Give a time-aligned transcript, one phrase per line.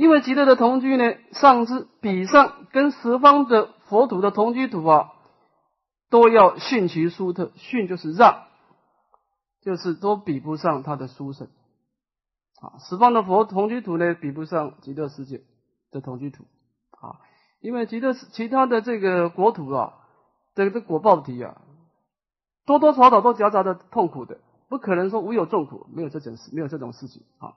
[0.00, 5.12] 因为极乐的同居呢，上至比上跟十方的佛土的同居土啊，
[6.08, 8.44] 都要逊其殊特，逊就是让，
[9.60, 11.48] 就是都比不上他的殊胜。
[12.62, 15.42] 啊，十方的佛同居土呢，比不上极乐世界
[15.90, 16.44] 的同居土。
[16.92, 17.20] 啊，
[17.60, 19.92] 因为极乐其他的这个国土啊，
[20.54, 21.60] 这个果报体啊，
[22.64, 24.38] 多多少少都夹杂着痛苦的，
[24.70, 27.52] 不可能说无有众苦，没有这种事，没有这种事情啊。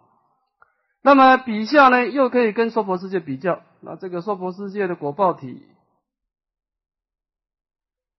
[1.06, 5.62] 那么比下呢，又可以跟娑婆世界比较，那这个娑婆世界的果报体，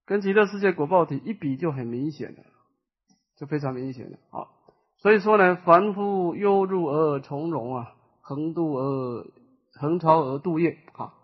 [0.04, 2.44] 跟极乐世界果报体一比，就很明显了，
[3.36, 4.48] 就非常明显了啊。
[4.98, 9.26] 所以说呢，凡夫忧入而从容啊，横渡而
[9.80, 11.14] 横超而渡业啊。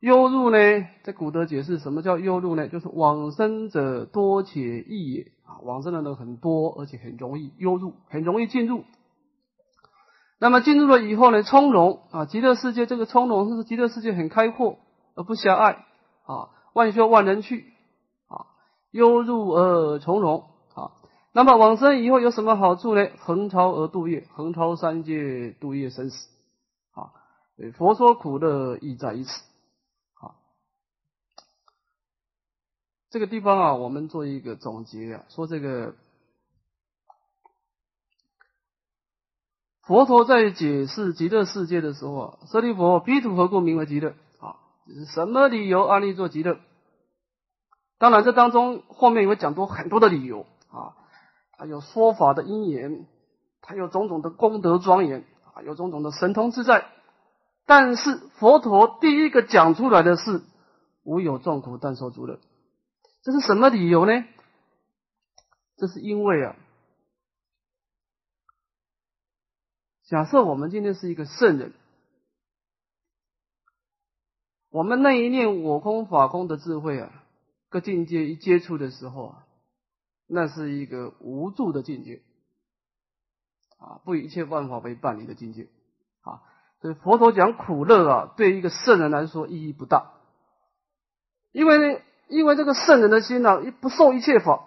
[0.00, 0.58] 忧入呢，
[1.02, 2.68] 在古德解释，什么叫忧入呢？
[2.68, 8.84] 就是往生者多且易也啊，往生的人很多，而且很容易忧入，很容易进入。
[10.40, 14.78] 那么进入了以后呢，从容啊，极乐世界这个从容，是极乐世界很开阔
[15.14, 15.84] 而不狭隘
[16.24, 17.74] 啊，万修万人去
[18.26, 18.46] 啊，
[18.90, 20.92] 优入而从容啊。
[21.32, 23.06] 那么往生以后有什么好处呢？
[23.18, 26.28] 横超而度业，横超三界度业生死
[26.92, 27.12] 啊！
[27.76, 29.30] 佛说苦乐亦在于此
[30.14, 30.40] 啊。
[33.10, 35.94] 这个地方啊，我们做一个总结啊，说这个
[39.90, 44.54] 佛陀在解释极乐世界的时候啊，舍利佛，彼土何故名为极乐啊？
[45.12, 46.60] 什么理由安利做极乐？
[47.98, 50.94] 当然，这当中后面也会讲多很多的理由啊。
[51.58, 53.08] 还有说法的因缘，
[53.62, 56.86] 它有种种的功德庄严啊，有种种的神通自在。
[57.66, 60.40] 但是佛陀第一个讲出来的是
[61.02, 62.38] 无有众苦但受诸乐，
[63.24, 64.12] 这是什么理由呢？
[65.78, 66.54] 这是因为啊，
[70.10, 71.72] 假设我们今天是一个圣人，
[74.68, 77.12] 我们那一念我空法空的智慧啊，
[77.68, 79.46] 各境界一接触的时候啊。
[80.32, 82.22] 那是一个无助的境界，
[83.78, 85.68] 啊，不以一切万法为伴侣的境界，
[86.22, 86.42] 啊，
[86.80, 90.12] 所以佛陀讲苦乐啊，对一个圣人来说意义不大，
[91.52, 94.66] 因为因为这个圣人的心呢，不受一切法，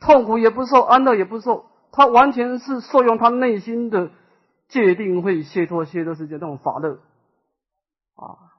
[0.00, 4.10] 痛苦也不受，安乐也不受，他完全是受用他内心的
[4.68, 7.00] 界定会解脱解脱世界那种法乐，
[8.14, 8.52] 啊，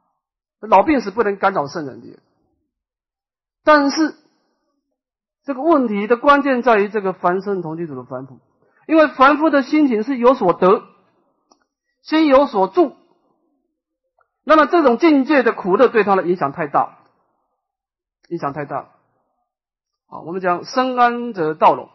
[0.61, 2.19] 老病死不能干扰圣人的，
[3.63, 4.15] 但是。
[5.47, 8.39] 这个问题的关键在于这个凡圣同居者的凡夫，
[8.87, 10.81] 因为凡夫的心情是有所得，
[12.01, 12.95] 心有所住，
[14.43, 16.97] 那么这种境界的苦乐对他的影响太大，
[18.29, 18.89] 影响太大。
[20.07, 21.91] 啊，我们讲生安者道隆，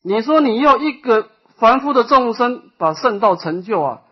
[0.00, 4.02] 你说你要一个凡夫的众生把圣道成就啊，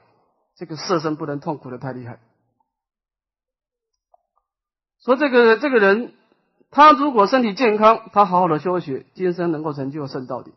[0.57, 2.19] 这个色身不能痛苦的太厉害，
[4.99, 6.12] 说这个这个人。
[6.69, 10.51] 他如果身体健康，他好好的修学，今生能够成就圣道的。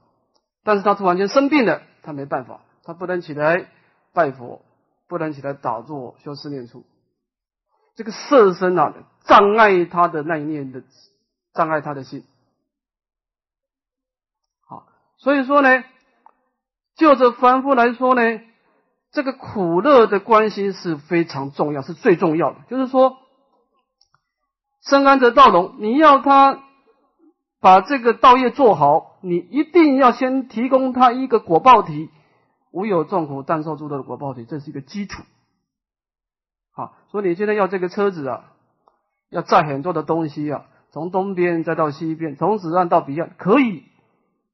[0.64, 3.70] 但是他突然间生病了，他没办法，他不能起来
[4.12, 4.62] 拜佛，
[5.08, 6.84] 不能起来打坐修四念处。
[7.96, 10.84] 这个色身啊，障碍他的那一念的，
[11.54, 12.26] 障碍他的心。
[14.68, 15.84] 好，所以说呢，
[17.00, 18.22] 就这凡夫来说呢，
[19.12, 22.58] 这个苦乐的关系是非常重要，是最重要的。
[22.70, 23.18] 就是说。
[24.82, 26.64] 生安者道隆，你要他
[27.60, 32.10] 把这个道业做好，你一定要先提供他一个果报体，
[32.72, 35.22] 无有众苦但受诸多的果报体，这是一个基础。
[36.72, 38.54] 好，所以你现在要这个车子啊，
[39.30, 43.84] 要载很多的东西啊，从东边再到西边，从此岸到彼岸可以，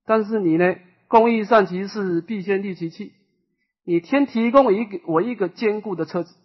[0.07, 0.75] 但是你呢，
[1.15, 3.13] 公益善其事，必先利其器。
[3.85, 6.35] 你先提供一个我一个坚固的车子，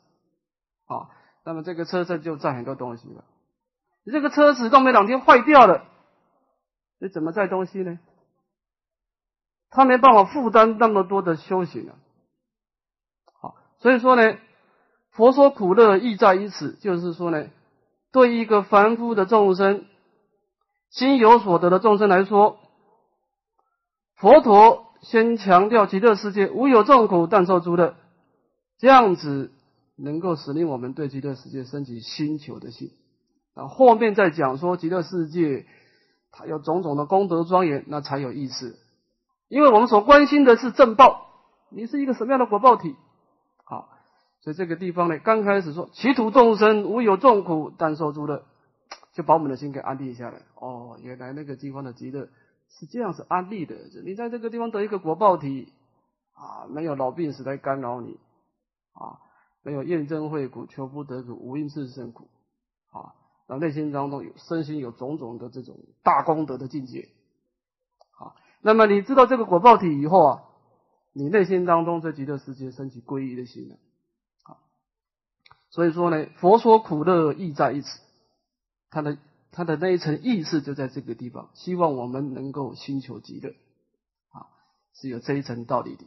[0.87, 1.11] 啊，
[1.45, 3.25] 那么这个车子就载很多东西了。
[4.05, 5.87] 你这个车子都没两天坏掉了，
[7.01, 7.99] 你怎么载东西呢？
[9.71, 11.99] 他没办法负担那么多的修行啊。
[13.41, 14.39] 好，所以说呢，
[15.11, 17.49] 佛说苦乐亦在于此，就是说呢，
[18.13, 19.85] 对一个凡夫的众生，
[20.91, 22.61] 心有所得的众生来说，
[24.21, 27.95] 佛陀先强调极乐世界无有众苦，但受诸乐，
[28.77, 29.51] 这样子
[29.97, 32.91] 能够使令我们对极乐世界升起心求的心。
[33.55, 35.65] 啊，后面再讲说极乐世界，
[36.33, 38.79] 它有种种的功德庄严，那才有意思。
[39.49, 41.27] 因为我们所关心的是正报，
[41.71, 42.95] 你是一个什么样的果报体？
[43.65, 43.89] 好，
[44.43, 48.45] 所以这个地方呢，刚开始说，其土众生无有众苦，但受诸乐，
[49.15, 50.43] 就把我们的心给安定下来。
[50.57, 52.29] 哦，原来那个地方的极乐
[52.71, 53.75] 是这样是安利的。
[54.05, 55.73] 你在这个地方得一个果报体，
[56.33, 58.19] 啊，没有老病死来干扰你，
[58.93, 59.21] 啊，
[59.63, 62.29] 没有厌憎会苦，求不得苦，无因自生苦
[62.91, 63.15] 啊，
[63.47, 67.09] 那内心当中有身心有种种的这种大功德的境界
[68.19, 68.35] 啊。
[68.63, 70.43] 那么你知道这个果报体以后啊，
[71.13, 73.77] 你内心当中这极乐世界升起皈依的心了
[74.45, 74.57] 啊。
[75.71, 78.01] 所以说呢，佛说苦乐意在一此，
[78.91, 79.19] 他的
[79.53, 83.51] 他的那一层意识就在这个地方，希望我们能够寻求极乐
[84.31, 84.47] 啊，
[84.95, 86.05] 是有这一层道理的。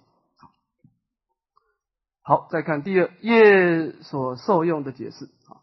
[2.26, 5.60] 好，再看第二业所受用的解释啊。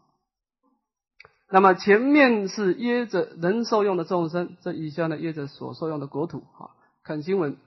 [1.49, 6.69] 那么前面是耶着能受用的众生，这以下呢耶着所受用的国土啊。
[7.01, 7.57] 看经文，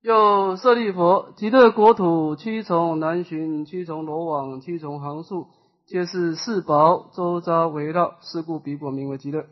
[0.00, 5.48] 又舍利佛，极乐国土七重南巡，七重罗网，七重行树，
[5.86, 9.46] 皆是四宝周匝围绕，是故彼国名为极乐。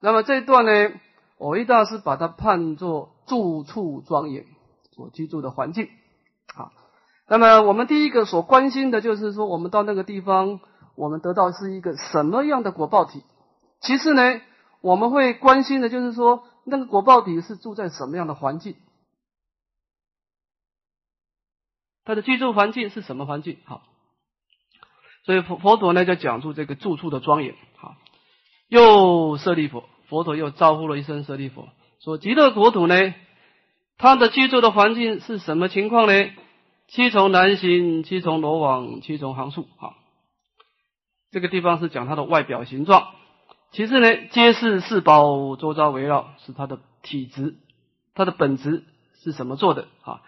[0.00, 1.00] 那么这一段呢，
[1.38, 4.46] 我一大师把它判作住处庄严。
[4.96, 5.88] 所居住的环境，
[6.54, 6.70] 好，
[7.26, 10.60] 那么我们第一个所关心的就是说，我们到那个地方，
[10.94, 13.24] 我们得到是一个什么样的果报体？
[13.80, 14.40] 其次呢，
[14.82, 18.76] 我们会关心的就是说，那个果报体是住在什么样的环境？
[22.04, 23.58] 它的居住环境是什么环境？
[23.64, 23.82] 好，
[25.24, 27.54] 所以佛佛陀呢就讲出这个住处的庄严。
[27.76, 27.96] 好，
[28.68, 31.68] 又舍利佛，佛陀又招呼了一声舍利佛，
[32.00, 33.14] 说极乐国土呢？
[33.96, 36.30] 它的居住的环境是什么情况呢？
[36.88, 39.68] 七重南行，七重罗网，七重行树。
[39.78, 39.94] 啊，
[41.30, 43.08] 这个地方是讲它的外表形状。
[43.70, 47.54] 其次呢，皆是四宝周遭围绕，是它的体质，
[48.14, 48.84] 它的本质
[49.22, 49.88] 是什么做的？
[50.02, 50.20] 啊，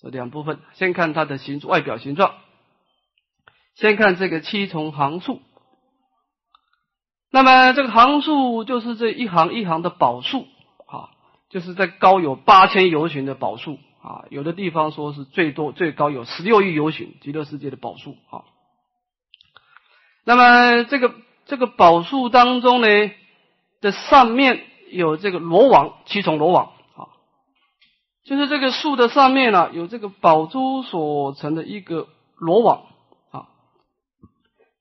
[0.00, 2.34] 这两部分，先看它的形外表形状，
[3.74, 5.40] 先看这个七重行树。
[7.30, 10.46] 那么这个行树就是这一行一行的宝树。
[11.50, 18.42] 就是在高有八千由旬的宝树啊，有的地方说是最多最高有十六亿由旬，极乐世界的宝树啊。
[20.24, 21.14] 那么这个
[21.46, 22.88] 这个宝树当中呢，
[23.80, 27.06] 的上面有这个罗网，七重罗网啊，
[28.24, 32.86] 就是这个树的上面呢，有这个宝珠所成的一个罗网。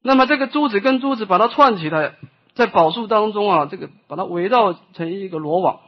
[0.04, 2.16] 那么这个珠子跟珠子把它串起来，
[2.54, 5.80] 在宝树当中啊，这个把它围绕成一个罗网。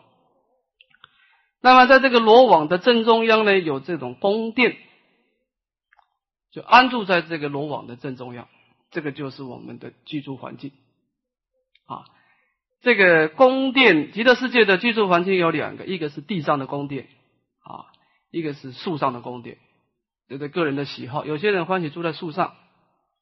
[1.62, 4.78] 那么，在这个罗网的正中央呢，有这种宫殿，
[6.52, 8.48] 就安住在这个罗网的正中央，
[8.92, 10.72] 这个就是我们的居住环境
[11.88, 12.06] 啊。
[12.82, 17.08] 这个宫殿，极乐世界的居住环境有两个，一个是地上的宫殿
[17.64, 17.90] 啊，
[18.30, 19.58] 一个是树上的宫殿，
[20.30, 21.26] 这个个人的喜好。
[21.26, 22.54] 有些人欢喜住在树上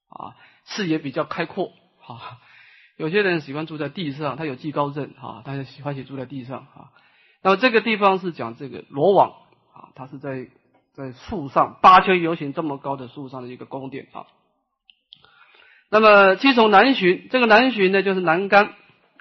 [0.09, 1.71] 啊，视野比较开阔
[2.05, 2.39] 啊；
[2.97, 6.91] 有些人喜欢住在地上，他有惧高症啊，他就喜欢去住在地上啊。
[7.41, 9.33] 那么这个地方是讲这个罗网
[9.73, 10.47] 啊，它是在
[10.93, 14.25] 在树上八千游行这么高的树上的一个宫殿啊。
[15.89, 18.73] 那么七重南巡，这个南巡呢就是南杆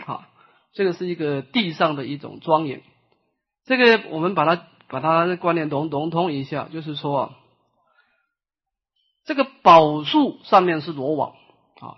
[0.06, 0.28] 啊，
[0.72, 2.82] 这个是一个地上的一种庄严。
[3.64, 7.30] 这个我们把它把它观念融融通一下，就是说啊，
[9.24, 11.32] 这个宝树上面是罗网
[11.80, 11.96] 啊。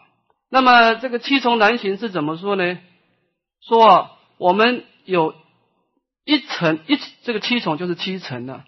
[0.49, 2.79] 那么这个七重南行是怎么说呢？
[3.61, 5.35] 说啊，我们有。
[6.27, 8.65] 一层一这个七重就是七层呢，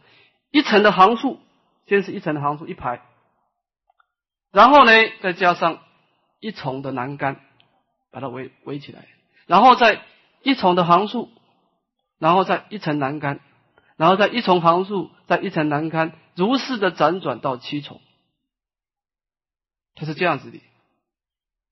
[0.51, 1.41] 一层的行数，
[1.87, 3.01] 先是一层的行数一排，
[4.53, 4.93] 然后呢
[5.23, 5.79] 再加上
[6.39, 7.41] 一重的栏杆，
[8.13, 9.07] 把它围围起来，
[9.47, 10.03] 然后再
[10.43, 11.31] 一重的行数，
[12.19, 13.41] 然后再一层栏杆，
[13.97, 18.03] 然后再一重行数，再一层栏杆，如是的辗转到七重，
[19.97, 20.61] 它是这样子的，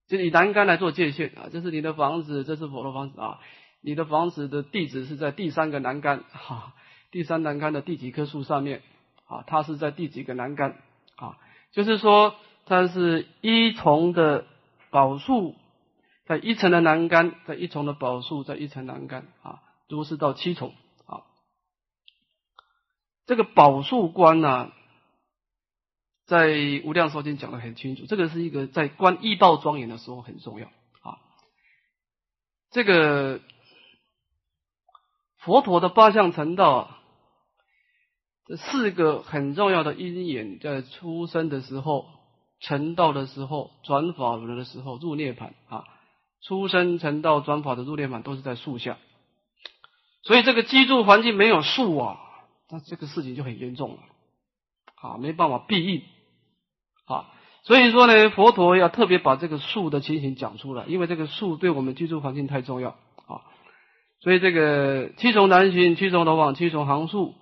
[0.09, 3.39] 就以栏杆来做界限啊，这是你的房子，这是我的房子啊。
[3.87, 6.73] 你的房子的地址是在第三个栏杆，哈，
[7.11, 8.81] 第三栏杆的第几棵树上面，
[9.27, 10.79] 啊，它是在第几个栏杆，
[11.17, 11.37] 啊，
[11.71, 14.47] 就是说它是一重的
[14.89, 15.55] 宝树，
[16.25, 20.73] 在一层的栏杆，在一重的宝树，在一层栏杆，啊，如是到七重，
[21.05, 21.29] 啊，
[23.27, 24.73] 这个宝树观呢，
[26.27, 26.49] 在
[26.85, 30.67] 无量寿经讲的很清楚，这个是一个在观易道庄严的时候很重要，
[31.03, 31.19] 啊，
[32.71, 33.41] 这个。
[35.45, 37.03] 佛陀的八相成道啊，
[38.47, 42.07] 这四个很重要的因缘，在出生的时候、
[42.61, 45.85] 成道的时候、转法轮的时候、入涅盘啊，
[46.41, 48.97] 出生、成道、转法的入涅盘都是在树下，
[50.23, 52.19] 所以这个居住环境没有树啊，
[52.71, 53.99] 那这个事情就很严重了。
[54.95, 56.03] 啊，没办法避应
[57.07, 57.31] 啊，
[57.63, 63.43] 所以说呢，佛陀要特别把这个树的情形讲出来，因为这个树对我们居住环境太重要啊。
[64.21, 67.35] 所以这个七重南巡，七重罗网，七重行树，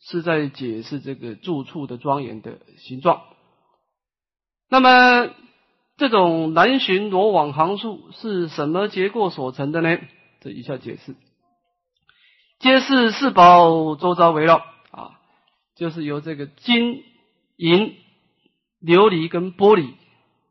[0.00, 3.22] 是在解释这个住处的庄严的形状。
[4.68, 5.30] 那么
[5.96, 9.98] 这种南巡罗网行数是什么结构所成的呢？
[10.40, 11.14] 这以下解释：
[12.58, 14.56] 皆是四宝周遭围绕
[14.90, 15.20] 啊，
[15.76, 17.04] 就是由这个金
[17.56, 17.94] 银
[18.84, 19.92] 琉璃跟玻璃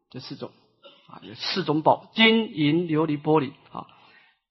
[0.10, 0.52] 这四种
[1.08, 3.86] 啊，有四种宝：金银琉璃玻璃啊，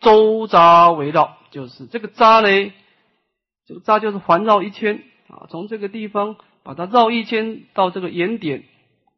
[0.01, 2.73] 周匝围绕，就是这个匝呢。
[3.65, 8.65] 这个匝就是环绕一圈啊，从这个地方把它绕一圈到这个圆点，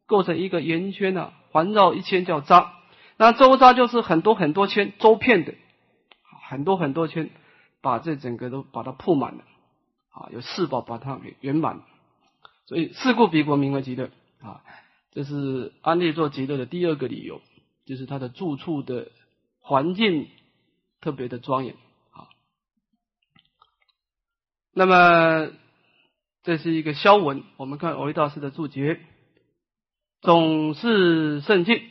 [0.05, 2.69] 构成一个圆圈啊，环绕一圈叫匝。
[3.17, 5.55] 那周匝就是很多很多圈，周片的，
[6.47, 7.29] 很多很多圈，
[7.81, 9.43] 把这整个都把它铺满了
[10.11, 11.81] 啊，有四宝把它给圆满。
[12.67, 14.09] 所以四故彼国名为极乐
[14.45, 14.61] 啊，
[15.11, 17.41] 这是安利做极乐的第二个理由，
[17.85, 19.07] 就是他的住处的
[19.59, 20.27] 环境
[21.01, 21.73] 特别的庄严
[22.11, 22.29] 啊。
[24.71, 25.49] 那么
[26.43, 28.99] 这是一个消文，我们看藕益大师的注解，
[30.21, 31.81] 总是圣境，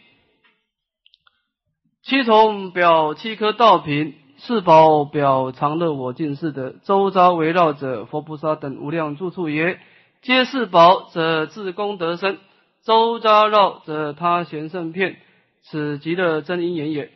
[2.02, 9.80] 七重表七颗道品，四宝表常乐我净似的，周遭围绕着佛菩萨等无量住处也。
[10.24, 12.38] 皆是宝者自功德生，
[12.82, 15.18] 周匝绕者他贤圣片，
[15.60, 17.12] 此即的真因缘也。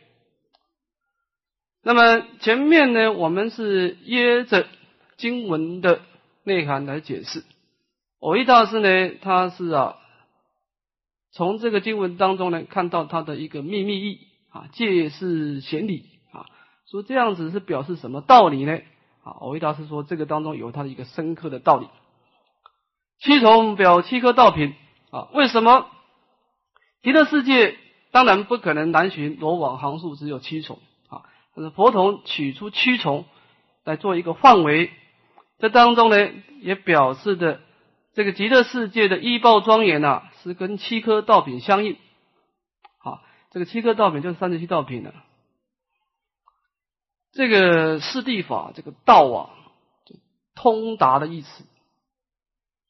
[1.81, 4.67] 那么前面呢，我们是约着。
[5.17, 5.99] 经文的
[6.45, 7.43] 内涵来解释，
[8.19, 9.97] 偶一大师呢，他是啊，
[11.33, 16.45] 从这个经文当中呢，看到他的一个秘密意啊，借是显理啊，
[16.89, 18.79] 说这样子是表示什么道理呢？
[19.23, 21.89] 啊，偶一大师说这个当中有他的一个深刻的道理。
[23.19, 24.73] 七重表七颗道品
[25.11, 25.89] 啊，为什么
[27.01, 27.77] 极乐世界
[28.11, 31.23] 当然不可能南巡罗网行数只有七重啊，
[31.55, 33.25] 但是佛陀取出七重
[33.83, 34.91] 来做一个范围。
[35.57, 36.29] 这当中呢，
[36.61, 37.59] 也表示的
[38.13, 41.97] 这个极乐世界的依报庄严呐，是跟七颗道品相应。
[42.97, 43.21] 好，
[43.51, 45.13] 这个七颗道品就是三十七道品了。
[47.33, 49.49] 这个四地法，这个道啊，
[50.55, 51.65] 通达的意思，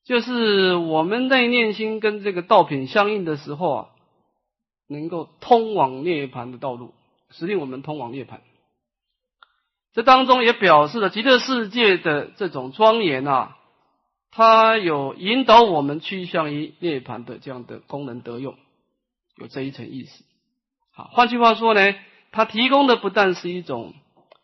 [0.10, 3.90] 就是我们在念心跟这个道品相应的时候啊，
[4.88, 6.96] 能够通往涅槃的道路，
[7.30, 8.40] 使令我们通往涅槃。
[9.94, 13.58] 这当中也表示了极乐世界的这种庄严啊，
[14.32, 18.56] 它有引导我们趋向于涅槃的这样的功能得用，
[19.38, 20.24] 有这一层意思。
[20.92, 21.94] 好，换句话说呢，
[22.32, 23.94] 它提供的不但是一种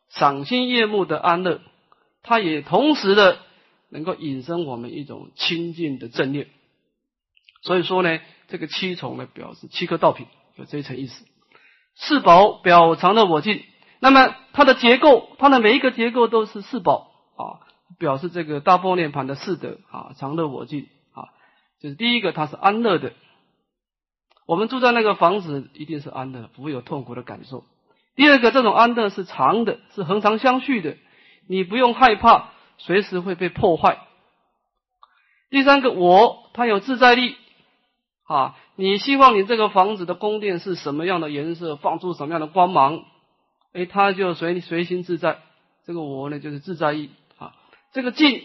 [0.09, 1.59] 赏心悦目的安乐，
[2.21, 3.39] 它也同时的
[3.95, 6.47] 能够引申我们一种清净的正念。
[7.61, 11.25] 所以说呢，这个七重呢，表示七颗道品，有这一层意思。
[11.95, 13.63] 四宝表藏的我净。
[14.01, 17.63] 那么它的结构，它的每一个结构都是四宝啊，
[17.97, 21.31] 表示这个大波涅盘的四德啊，常乐我净啊，
[21.79, 23.13] 就是第一个它是安乐的，
[24.45, 27.63] 我们住在那个房子一定是安乐，不会有痛苦的感受。
[28.15, 30.97] 第二个这种安乐是长的，是恒常相续的，
[31.47, 33.99] 你不用害怕随时会被破坏。
[35.49, 37.35] 第三个我它有自在力
[38.23, 43.05] 啊，你希望你这个房子的宫殿是什么样的颜色，放出什么样的光芒？
[43.73, 45.39] 哎，他就随随心自在，
[45.85, 47.53] 这个我呢就是自在意啊。
[47.93, 48.41] 这个静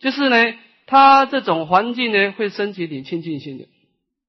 [0.00, 3.68] 就是呢，他这种环境呢会升起你清净心的，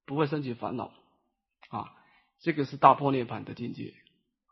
[0.06, 0.92] 不会升起烦恼
[1.70, 1.92] 啊。
[2.42, 3.94] 这个是大破涅盘的境界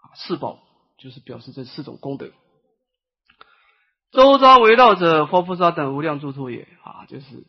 [0.01, 0.11] 啊。
[0.15, 0.59] 四宝
[0.97, 2.31] 就是表示这四种功德，
[4.11, 7.45] 周遭围绕着佛菩萨等无量住处也啊，就是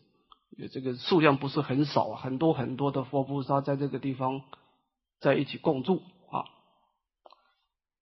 [0.70, 4.42] 这个数量不是很少，很多很多的佛菩萨在这个地方
[5.20, 6.44] 在一起共住啊。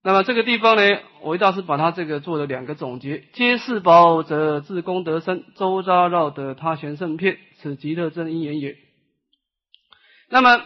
[0.03, 0.83] 那么这个地方呢，
[1.21, 8.77] 我大师把他这个做了两个总结：皆是宝者自功德生，周遭绕得他贤圣片，此极乐真因缘也。
[10.29, 10.63] 那么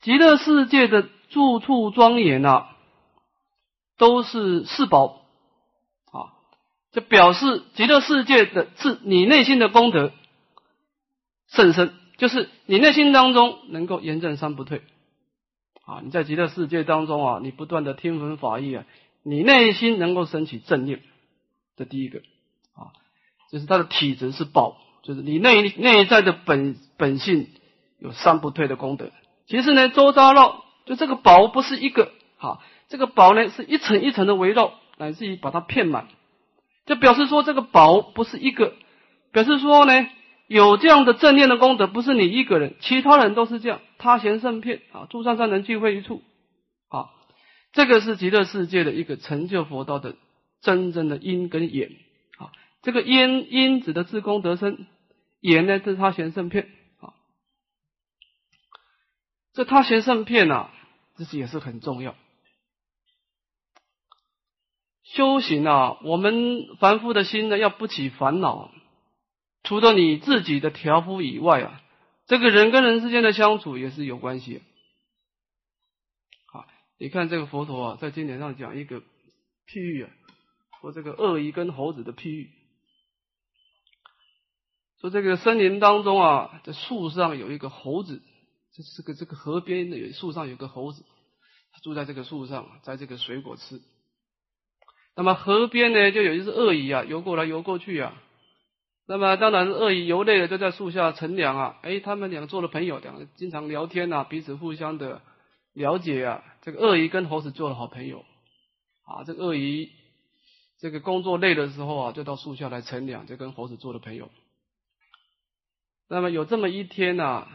[0.00, 2.76] 极乐世界的住处庄严啊，
[3.98, 5.25] 都是四宝，
[6.96, 10.12] 就表示极乐世界的自你内心的功德
[11.46, 14.80] 甚深，就是你内心当中能够严正三不退。
[15.84, 18.86] 啊，你在极乐世界当中啊，你不断的听闻法义啊，
[19.22, 21.02] 你内心能够升起正念，
[21.76, 22.20] 这第一个
[22.72, 22.96] 啊，
[23.52, 27.50] 就是他的体质是宝，就是你内内在的本本性
[27.98, 29.10] 有三不退的功德。
[29.46, 36.08] 其实呢，周遭绕就这个宝不是一个，哈，这个宝呢是一层一层的围绕，乃至于把它片满，
[36.86, 38.74] 就表示说这个宝不是一个，
[39.32, 39.92] 表示说呢。
[40.48, 43.80] 有这样的正念的功德，不是你一个人，其他人都是这样。
[43.98, 46.22] 他贤圣片啊，诸上善人聚会一处
[46.88, 47.10] 啊，
[47.72, 50.14] 这个是极乐世界的一个成就佛道的
[50.60, 51.90] 真正的因跟缘
[52.38, 52.52] 啊。
[52.80, 54.86] 这个因因指的自功德身，
[55.40, 56.68] 缘呢是他贤圣片
[57.00, 57.10] 啊。
[59.52, 60.70] 这他贤圣片啊，
[61.16, 62.14] 这是也是很重要。
[65.14, 68.72] 修行啊，我们凡夫的心呢，要不起烦恼，
[69.62, 71.80] 除了你自己的调伏以外啊，
[72.26, 74.62] 这个人跟人之间的相处也是有关系。
[76.52, 76.66] 好，
[76.98, 80.10] 你看这个佛陀啊，在经典上讲一个譬喻啊，
[80.80, 82.50] 说这个鳄鱼跟猴子的譬喻，
[85.00, 88.20] 说这个森林当中啊，在树上有一个猴子，
[88.72, 91.04] 这是个这个河边的树上有个猴子，
[91.72, 93.80] 他住在这个树上，摘这个水果吃。
[95.16, 98.12] 那么河边呢，就有一只鳄鱼啊，游过来游过去啊。
[99.08, 101.78] 那么当然是，鳄鱼游累了，就在树下乘凉啊。
[101.82, 105.22] 哎，他们两个做了朋友，两个经常聊天呐，彼此互相的
[105.72, 106.44] 了解啊。
[106.60, 108.26] 这个鳄鱼跟猴子做了好朋友
[109.06, 109.24] 啊。
[109.24, 109.88] 这个鳄鱼
[110.78, 114.28] 这个工作累的时候啊，就到树下来乘凉，就跟猴子做了朋友。
[116.08, 117.48] 那么有这么一天呐，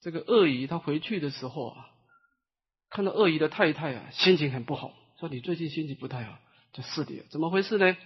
[0.00, 1.90] 这个鳄鱼他回去的时候啊，
[2.88, 6.38] 看到鳄鱼的太太啊，心情很不好，说你最近心情不太好。
[6.76, 7.96] 就是的，怎么回事呢？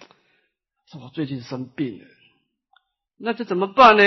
[0.87, 2.05] 说我最近生病了，
[3.19, 4.05] 那这怎么办呢？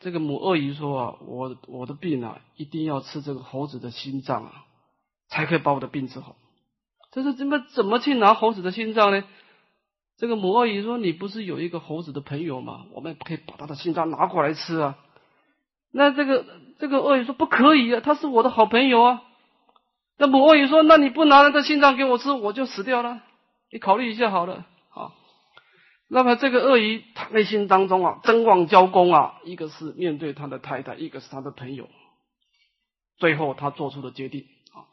[0.00, 4.64] 这个母鳄鱼说啊，我我的病啊，一定要吃这个猴子的心脏啊，
[5.28, 6.34] 才可以把我的病治好。
[7.12, 9.22] 这是怎么怎么去拿猴子的心脏呢？
[10.16, 12.86] 这个母鳄鱼说，你不是有一个猴子的朋友吗？
[12.92, 14.98] 我们可以把他的心脏拿过来吃啊。
[15.92, 16.44] 那这个
[16.80, 19.22] 这个鳄鱼说不可以啊，他是我的好朋友啊。
[20.18, 23.22] 那母鳄鱼说，那你不拿他的心脏给我吃，我就死掉了。
[23.72, 25.12] 你考虑一下好了，啊，
[26.08, 31.88] 那么这个鳄鱼他内心当中啊，争望交功啊，一个是面对他的太太，一个是他的朋友，
[33.18, 34.90] 最后他做出了决定啊，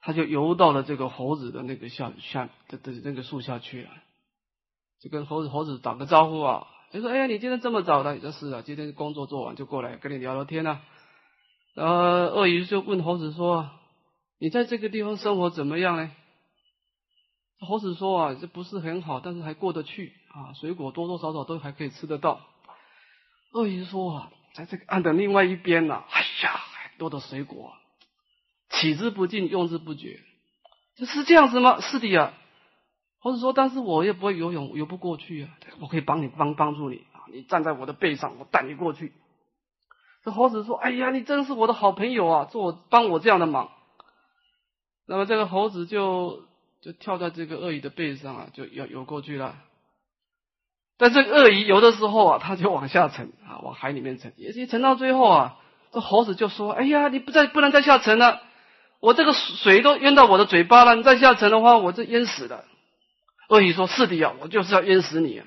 [0.00, 3.90] 他就游到了这个猴子的那个下下的的那个树下去了，
[5.00, 8.14] 就跟猴子猴子打个招呼啊，就说哎呀，你今天这么早的？
[8.14, 10.80] 你说是啊，今天工作做完就过来跟你聊聊天啊。
[11.74, 13.68] 然后鳄鱼就问猴子说，
[14.38, 16.10] 你在这个地方生活怎么样呢？
[17.60, 22.40] 猴子说啊，这不是很好，但是还过得去啊，水果多多少少都还可以吃得到。
[23.52, 27.74] 鳄鱼说啊，在这个岸的另外一边呢，哎呀，很多的水果，
[28.70, 30.20] 取之不尽，用之不绝，
[30.96, 31.80] 这是这样子吗？
[31.80, 32.32] 是的呀。
[33.18, 39.12] 猴子说，但是我也不会游泳，游不过去啊，我可以帮你帮帮助你啊，你站在我的背上，我带你过去。
[40.24, 43.70] 这猴子说，哎呀，你真是我的好朋友啊，做帮我这样的忙。
[45.06, 46.48] 那么这个猴子就。
[46.80, 49.56] 就跳在这个鳄鱼的背上啊，就游游过去了。
[50.96, 54.32] 但这鳄鱼游的时候啊，它就往下沉啊，往海里面沉。
[54.36, 55.58] 也沉到最后啊，
[55.92, 58.42] 这猴子就说：“哎呀，你不再不能再下沉了，
[59.00, 62.64] 我这个水都淹到我的嘴巴了，你再下沉的话，我这淹死了。”
[63.48, 65.46] 鳄鱼说：“是的呀，我就是要淹死你啊！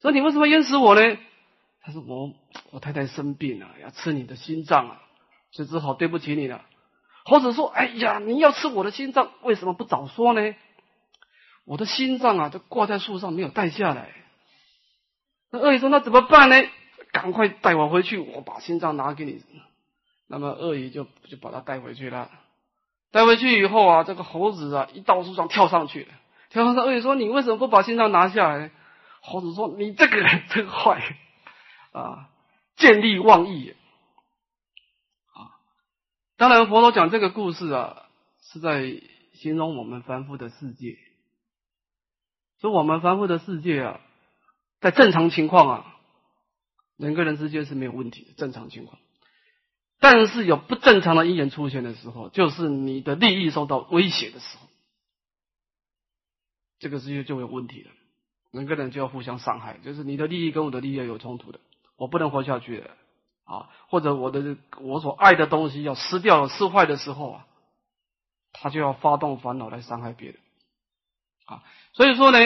[0.00, 1.16] 说你为什么淹死我呢？”
[1.82, 2.32] 他说：“我
[2.70, 5.02] 我太太生病了，要吃你的心脏啊，
[5.50, 6.64] 所以只好对不起你了。”
[7.24, 10.54] 猴子说：“哎呀，你要吃我的心脏，为什么不早说呢？
[11.64, 14.10] 我的心脏啊，都挂在树上没有带下来。”
[15.50, 16.56] 那鳄鱼说：“那怎么办呢？
[17.12, 19.42] 赶快带我回去，我把心脏拿给你。”
[20.28, 22.30] 那么鳄鱼就就把它带回去了。
[23.10, 26.08] 带回去以后啊，这个猴子啊，一到树上跳上去，
[26.50, 28.70] 跳上去鳄鱼说：“你为什么不把心脏拿下来？”
[29.22, 31.16] 猴子说：“你这个人真坏
[31.92, 32.28] 啊，
[32.76, 33.74] 见利忘义。”
[36.36, 38.08] 当然，佛陀讲这个故事啊，
[38.42, 39.00] 是在
[39.34, 40.98] 形容我们凡夫的世界。
[42.60, 44.00] 说我们凡夫的世界啊，
[44.80, 45.96] 在正常情况啊，
[46.96, 48.98] 人跟人之间是没有问题的正常情况。
[50.00, 54.66] 但是有不正常的因缘出现的时候，就是你的利益受到威胁的时候，
[56.78, 57.90] 这个世界就有问题了。
[58.50, 61.60] 人跟人就要互相伤害，就是你的利益跟我的利益有冲突的，
[61.96, 62.96] 我不能活下去了。
[63.44, 67.46] 啊，或者我的我所爱的东西要失掉了、失坏的时候啊，
[68.52, 70.38] 他就要发动烦恼来伤害别人
[71.44, 71.62] 啊。
[71.92, 72.38] 所以说呢，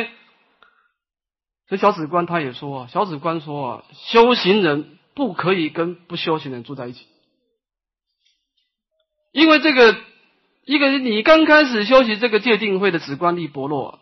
[1.68, 7.06] 这小指观他也说啊，小指观说啊，修行人不可以跟不修行人住在一起，
[9.30, 9.96] 因为这个
[10.64, 14.00] 一个你刚开始修习这个戒定慧的指观力薄弱，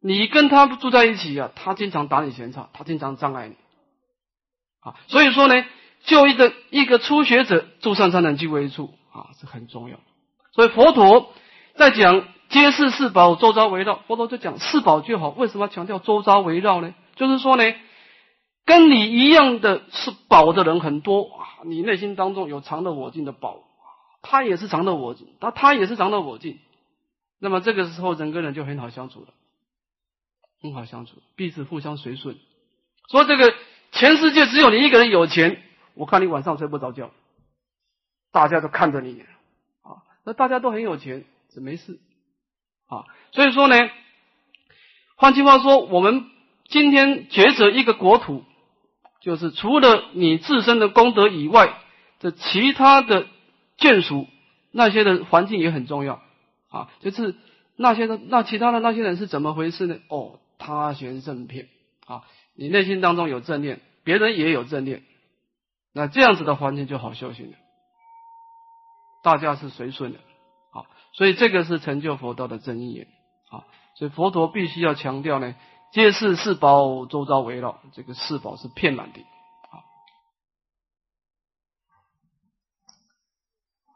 [0.00, 3.56] 你跟他住在一起啊，他经常打你闲岔，他经常障碍你
[4.78, 4.94] 啊。
[5.08, 5.66] 所以说呢。
[6.04, 9.98] 就一个一个初学者住上三等居为处啊，是很重要。
[10.52, 11.32] 所以佛陀
[11.74, 15.30] 在讲皆是四宝周遭围绕，佛陀就讲四宝就好。
[15.30, 16.94] 为什么强调周遭围绕呢？
[17.14, 17.74] 就是说呢，
[18.64, 21.30] 跟你一样的是宝的人很多，
[21.64, 23.62] 你内心当中有常乐我净的宝，
[24.22, 26.58] 他也是常乐我净，他他也是常乐我净。
[27.38, 29.28] 那么这个时候人跟人就很好相处了
[30.62, 32.36] 很好相处，彼此互相随顺。
[33.10, 33.54] 说这个
[33.92, 35.62] 全世界只有你一个人有钱，
[35.94, 37.10] 我看你晚上睡不着觉，
[38.32, 39.24] 大家都看着你
[39.82, 40.02] 啊。
[40.24, 41.98] 那大家都很有钱，这没事
[42.86, 43.04] 啊。
[43.32, 43.76] 所以说呢，
[45.16, 46.26] 换句话说，我们
[46.68, 48.44] 今天抉择一个国土，
[49.20, 51.78] 就是除了你自身的功德以外，
[52.18, 53.26] 这其他的
[53.78, 54.26] 眷属
[54.70, 56.22] 那些的环境也很重要
[56.68, 56.88] 啊。
[57.00, 57.34] 就是
[57.76, 59.96] 那些的那其他的那些人是怎么回事呢？
[60.08, 61.68] 哦，他悬正片
[62.06, 62.22] 啊。
[62.54, 65.02] 你内心当中有正念，别人也有正念，
[65.92, 67.56] 那这样子的环境就好修行了。
[69.22, 70.20] 大家是随顺的，
[70.70, 73.06] 好，所以这个是成就佛道的真因缘，
[73.50, 73.64] 好，
[73.96, 75.54] 所以佛陀必须要强调呢，
[75.92, 79.20] 皆是四宝周遭围绕，这个四宝是遍满的，
[79.70, 79.82] 好。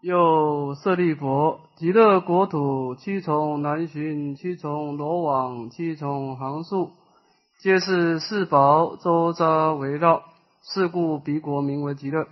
[0.03, 6.93] 又舍利佛，极乐国土七重南巡，七重罗网，七重行树。
[7.63, 10.23] 皆是四宝周遭围绕，
[10.67, 12.27] 是故彼国名为极乐。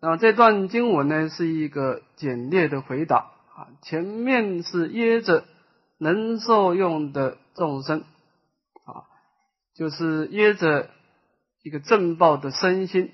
[0.00, 3.68] 那这段经文呢，是一个简略的回答啊。
[3.82, 5.44] 前面是耶着
[5.98, 8.04] 能受用的众生
[8.84, 9.08] 啊，
[9.74, 10.90] 就是耶着
[11.62, 13.10] 一个正报的身心，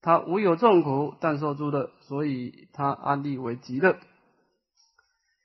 [0.00, 3.98] 他无有众苦，但受诸乐，所以他安立为极乐。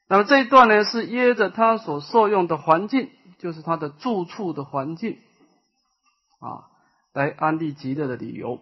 [0.07, 3.09] 那么这一段呢，是耶着他所受用的环境。
[3.39, 5.17] 就是他的住处的环境
[6.39, 6.69] 啊，
[7.13, 8.55] 来安立极乐的理由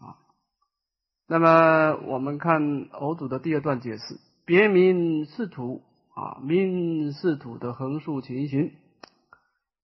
[0.00, 0.20] 啊。
[1.26, 5.82] 那么我们看偶主的第二段解释：别名是土
[6.14, 8.72] 啊，名是土的横竖情形，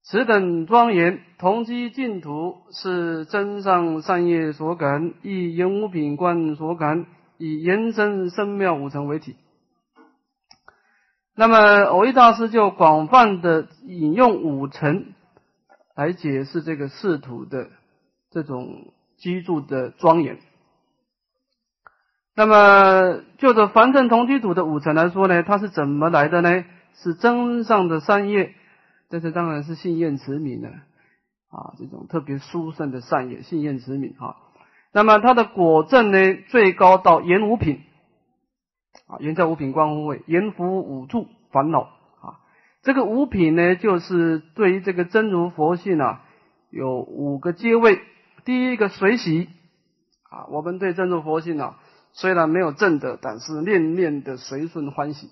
[0.02, 7.06] 此等庄严同居净土，是真上善业所感，以言无品观所感，
[7.38, 9.36] 以延伸深妙五层为体。
[11.34, 15.14] 那么，偶一大师就广泛的引用五层
[15.94, 17.70] 来解释这个世土的
[18.32, 20.38] 这种居住的庄严。
[22.34, 26.64] 那么，就着凡尘同居土的五层来说呢，它是怎么来的呢？
[26.94, 28.54] 是真上的善业，
[29.10, 30.68] 这是当然是信愿持名的
[31.50, 34.36] 啊，这种特别殊胜的善业，信愿持名哈。
[34.92, 36.18] 那么，它的果证呢，
[36.48, 37.80] 最高到言五品。
[39.06, 42.40] 啊，言在五品观无位，言福五住烦恼啊。
[42.82, 46.22] 这个五品呢，就是对于这个真如佛性啊，
[46.70, 48.00] 有五个阶位。
[48.44, 49.48] 第一个随喜
[50.30, 51.78] 啊，我们对真如佛性啊，
[52.12, 55.30] 虽然没有正的，但是念念的随顺欢喜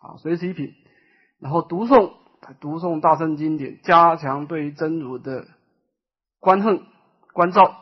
[0.00, 0.74] 啊，随喜品。
[1.38, 2.12] 然后读诵，
[2.60, 5.46] 读诵大圣经典，加强对于真如的
[6.38, 6.82] 观恨
[7.32, 7.76] 关照。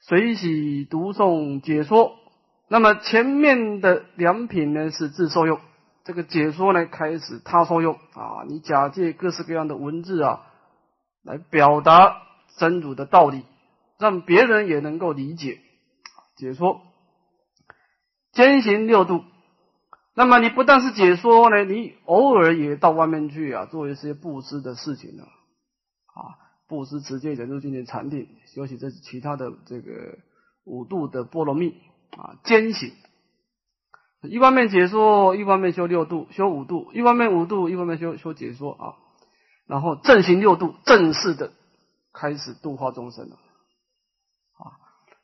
[0.00, 2.16] 随喜读诵解说。
[2.68, 5.60] 那么前面的两品呢是自受用，
[6.04, 10.46] 这个解说呢开始他受用啊，你假借各式各样的文字啊，
[11.22, 12.22] 来表达
[12.56, 13.44] 真主的道理，
[13.98, 15.60] 让别人也能够理解
[16.36, 16.80] 解说。
[18.32, 19.24] 兼行六度，
[20.14, 26.38] 那么你不但是解说呢，你偶尔也到外面去啊，做一些布施的事情呢，啊，
[26.68, 30.18] 布施、持戒、忍辱、精进、禅定、修习这其他的这个
[30.64, 31.74] 五度的波罗蜜。
[32.14, 32.92] 啊，兼行，
[34.20, 38.84] 一方面解说，一方面修六度，修五度，一方面五度，一方面修修解说啊，
[39.66, 41.52] 然后正行六度，正式的
[42.12, 43.36] 开始度化众生了
[44.54, 44.76] 啊。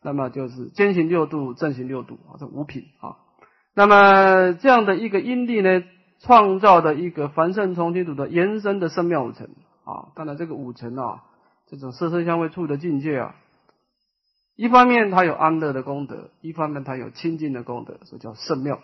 [0.03, 3.17] 那么就是兼行六度，正行六度啊，这五品啊。
[3.75, 5.83] 那么这样的一个因地呢，
[6.21, 9.49] 创造的一个凡圣从净土的延伸的圣妙五层
[9.85, 10.11] 啊。
[10.15, 11.25] 当然这个五层啊，
[11.67, 13.35] 这种色身相位处的境界啊。
[14.57, 18.81] 一方面它有安乐的功德，一方面它有清净的功德，所以叫圣妙。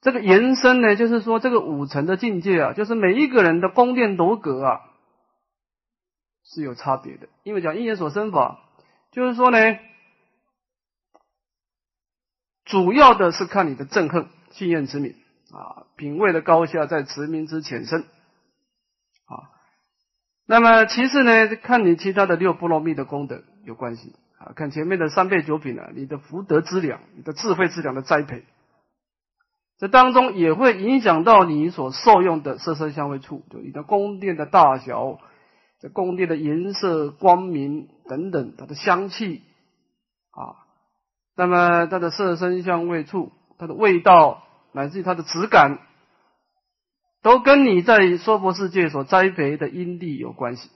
[0.00, 4.80] 这个延伸呢，就是说这个五层的境界啊，就是每一个人的宫殿楼阁啊
[6.44, 7.28] 是有差别的。
[7.42, 8.60] 因为讲因缘所生法，
[9.10, 9.58] 就是说呢，
[12.64, 15.14] 主要的是看你的憎恨、信愿之名
[15.52, 18.02] 啊，品位的高下在持名之浅深
[19.26, 19.50] 啊。
[20.46, 23.42] 那么其次呢，看你其他的六波罗蜜的功德。
[23.64, 24.52] 有关系啊！
[24.54, 28.44] 看前面的三倍九品啊，你的福德资粮、你的智慧之粮的栽培，
[29.78, 35.18] 这当中也会影响到你所受用的色身香味触，就你的宫殿的大小、
[35.84, 39.42] 这宫殿的颜色、光明等等，它的香气
[40.30, 40.64] 啊，
[41.36, 44.42] 那么它的色身香味触、它的味道，
[44.72, 45.80] 乃至于它的质感，
[47.20, 50.70] 都跟你在娑婆世界所栽培的因地有关系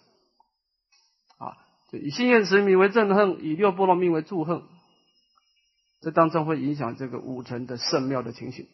[1.38, 1.56] 啊。
[1.90, 4.62] 以心愿持名为憎恨，以六波罗蜜为助恨，
[6.02, 8.68] 这当中会影响这个五层的圣妙的情形。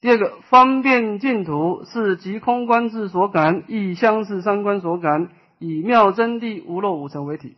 [0.00, 7.56] 第二个方便净土是即空观智所感，亦相似三观所感，以妙真谛无漏五尘为体。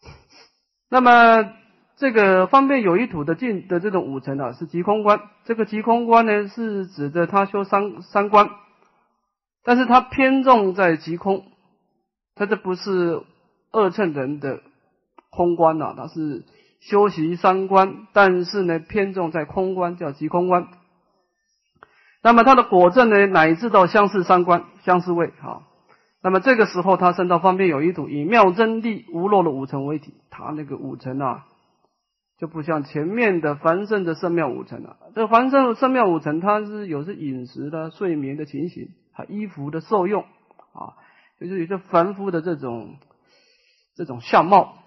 [0.88, 1.52] 那么
[1.96, 5.20] 这个方便有一土的净的这种五尘啊，是即空观。
[5.44, 8.48] 这个即空观呢，是指的他修三三观，
[9.64, 11.44] 但是他偏重在即空，
[12.34, 13.22] 他这不是
[13.72, 14.62] 二乘人的
[15.28, 16.44] 空观呐，他是。
[16.82, 20.66] 修习三观，但是呢，偏重在空观，叫即空观。
[22.24, 25.62] 那么他的果证呢，乃至到相似三观、相似位啊。
[26.22, 30.14] 那么这个时候，他升到方便有一土，以妙真谛无漏的五层为体。
[30.28, 31.46] 他那个五层啊，
[32.38, 34.96] 就不像前面的凡圣的圣妙五层了。
[35.14, 40.98] 这凡圣圣妙五层，它是有是饮食的、睡眠的情形，还衣服的受用啊，
[41.40, 42.96] 就是有些凡夫的这种
[43.94, 44.81] 这种相貌。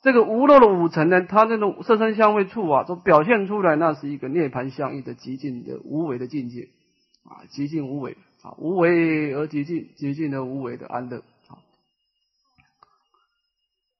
[0.00, 6.68] 这个无漏的五层呢，它那种色身香味触啊，都表现出来，那是一个涅盘相应的极尽的无为的境界
[7.24, 11.58] 啊，极尽无为啊，无为而极尽，极尽而无为的安乐啊。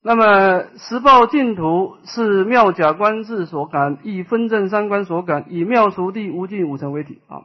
[0.01, 7.43] 那么十报净土是妙假观智所感，以分正三观所感，以妙熟地无尽五层为体啊。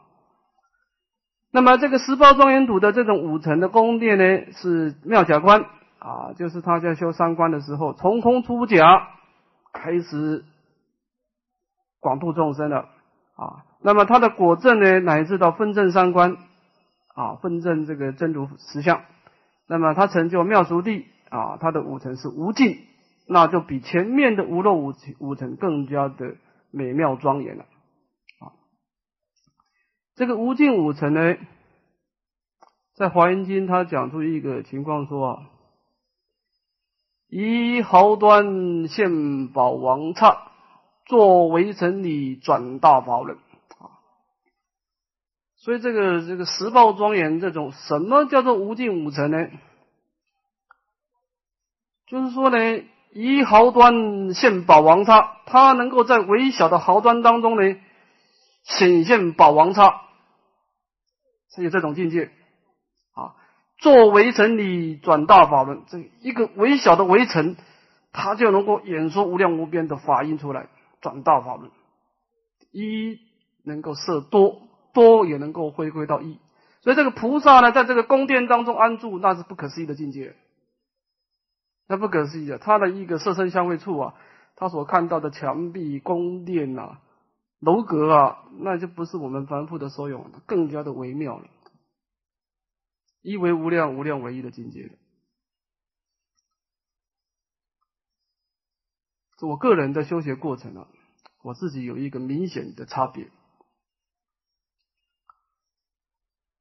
[1.51, 5.65] 那么这个十报庄严土的这种五层的宫殿呢，是妙假观。
[6.03, 9.07] 啊，就是他在修三观的时候，从空出假，
[9.71, 10.43] 开始
[12.01, 12.89] 广度众生了
[13.37, 13.63] 啊。
[13.81, 16.35] 那么他的果证呢，乃至到分证三观
[17.15, 19.05] 啊，分证这个真如实相。
[19.65, 22.85] 那么他成就妙熟地啊，他的五层是无尽，
[23.25, 26.35] 那就比前面的无漏五五层更加的
[26.69, 28.51] 美妙庄严了啊。
[30.15, 31.37] 这个无尽五层呢，
[32.93, 35.49] 在华严经他讲出一个情况说啊。
[37.35, 40.51] 以毫端现宝王刹，
[41.07, 43.39] 作围城里转大法轮
[43.79, 43.97] 啊！
[45.55, 49.47] 所以这个这个十报庄严这种什么叫做无尽五尘呢？
[52.05, 57.75] 就是说呢，一毫端现宝王刹，它能够在微小的毫端当中呢，
[58.63, 60.01] 显现宝王刹，
[61.55, 62.29] 是有这种境界。
[63.83, 67.57] 做围城里转大法轮，这一个微小的围城，
[68.13, 70.69] 它就能够演说无量无边的法音出来，
[71.01, 71.69] 转大法轮，
[72.71, 73.19] 一
[73.65, 74.61] 能够摄多，
[74.93, 76.39] 多也能够回归到一，
[76.79, 80.33] 所以这个菩萨呢，在这个宫殿当中安住，那是不可思议的境界，
[81.89, 84.13] 那不可思议的，他的一个色身相位处啊，
[84.55, 86.99] 他所看到的墙壁、宫殿啊、
[87.59, 91.43] 楼阁啊，那就不是我们凡夫的所有，更加的微妙了。
[93.23, 94.91] 一为无量，无量为一的境界
[99.39, 100.87] 是我个人的修学过程啊，
[101.41, 103.31] 我自己有一个明显的差别。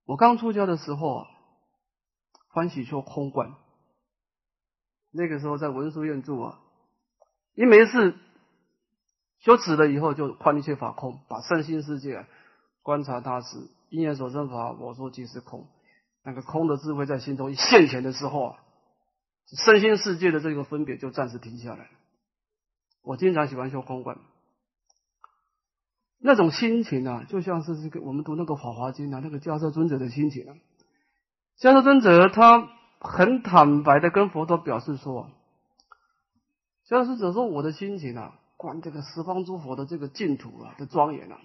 [0.05, 1.29] 我刚出家的时候啊，
[2.49, 3.55] 欢喜修空观，
[5.11, 6.61] 那个时候在文殊院住啊，
[7.55, 8.19] 一没事
[9.41, 12.27] 修止了以后，就观一切法空，把身心世界
[12.83, 15.69] 观察它是因缘所生法，我说即是空。
[16.25, 18.59] 那个空的智慧在心中一现前的时候啊，
[19.65, 21.91] 身心世界的这个分别就暂时停下来。
[23.03, 24.19] 我经常喜欢修空观，
[26.19, 30.55] 那种心情啊，就像是这个我们读那个《法华经》啊，那个迦叶尊者的心情啊。
[31.59, 32.69] 迦叶尊者他
[33.01, 35.29] 很坦白的跟佛陀表示说
[36.87, 41.41] ：“迦叶尊者说，我的心情啊，观这个十方诸佛的这个净土啊的庄严啊，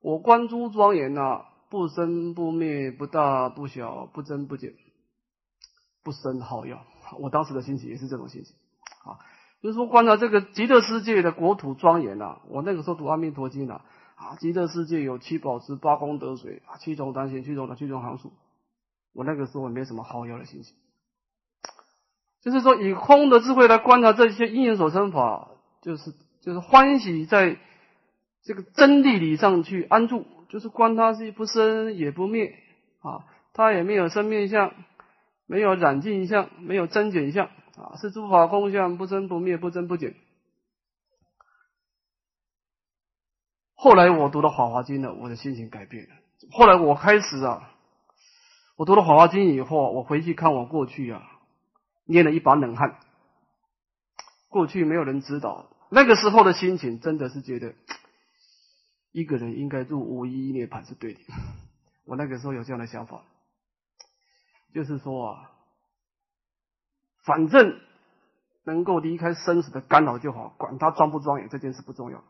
[0.00, 4.74] 我观诸庄严啊。”不生不灭，不大不小，不增不减，
[6.02, 6.84] 不生好药。
[7.18, 8.56] 我当时的心情也是这种心情
[9.04, 9.18] 啊，
[9.62, 12.40] 就是说观察这个极乐世界的国土庄严呐。
[12.48, 13.82] 我那个时候读《阿弥陀经》呐，
[14.14, 18.32] 啊，极乐世界有七宝池、八功德水啊，七种单行、七种的七种行数。
[19.12, 20.74] 我那个时候没什么好药的心情，
[22.40, 25.50] 就是说以空的智慧来观察这些因缘所生法，
[25.82, 27.58] 就是就是欢喜在
[28.42, 30.26] 这个真谛理上去安住。
[30.48, 32.54] 就是观它是不生也不灭
[33.00, 34.72] 啊，它也没有生灭相，
[35.46, 40.14] 没有染净相，没有增减相啊，是诸法空相，不生不灭，不增不减。
[43.74, 46.10] 后来我读了《法华经》了，我的心情改变了。
[46.52, 47.70] 后来我开始啊，
[48.76, 51.22] 我读了《法华经》以后，我回去看我过去啊，
[52.06, 52.98] 捏了一把冷汗。
[54.48, 57.74] 过去没有人知道，那个时候的心情真的是觉得。
[59.14, 61.20] 一个人应该入无一涅盘是对的，
[62.04, 63.22] 我那个时候有这样的想法，
[64.74, 65.52] 就是说啊，
[67.24, 67.78] 反正
[68.64, 72.24] 能够离开生死的干扰就好，管他庄不庄严这件事不重要。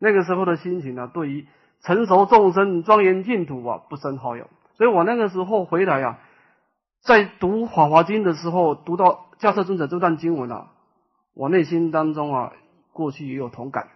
[0.00, 1.46] 那个时候的心情啊，对于
[1.82, 4.50] 成熟众生、庄严净土啊，不胜好友。
[4.74, 6.18] 所以我那个时候回来啊，
[7.02, 10.72] 在读《法华经》的时候，读到迦叶尊者这段经文啊，
[11.32, 12.52] 我内心当中啊，
[12.92, 13.90] 过去也有同感。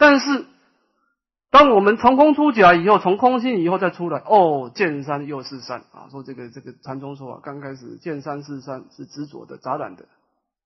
[0.00, 0.46] 但是，
[1.50, 6.08] 当我们从空出假以后，从空心以后再出来，哦，见山又是山啊！
[6.10, 10.06] 说这个这个禅宗说啊，刚开始见山是山，是执着的、杂染的。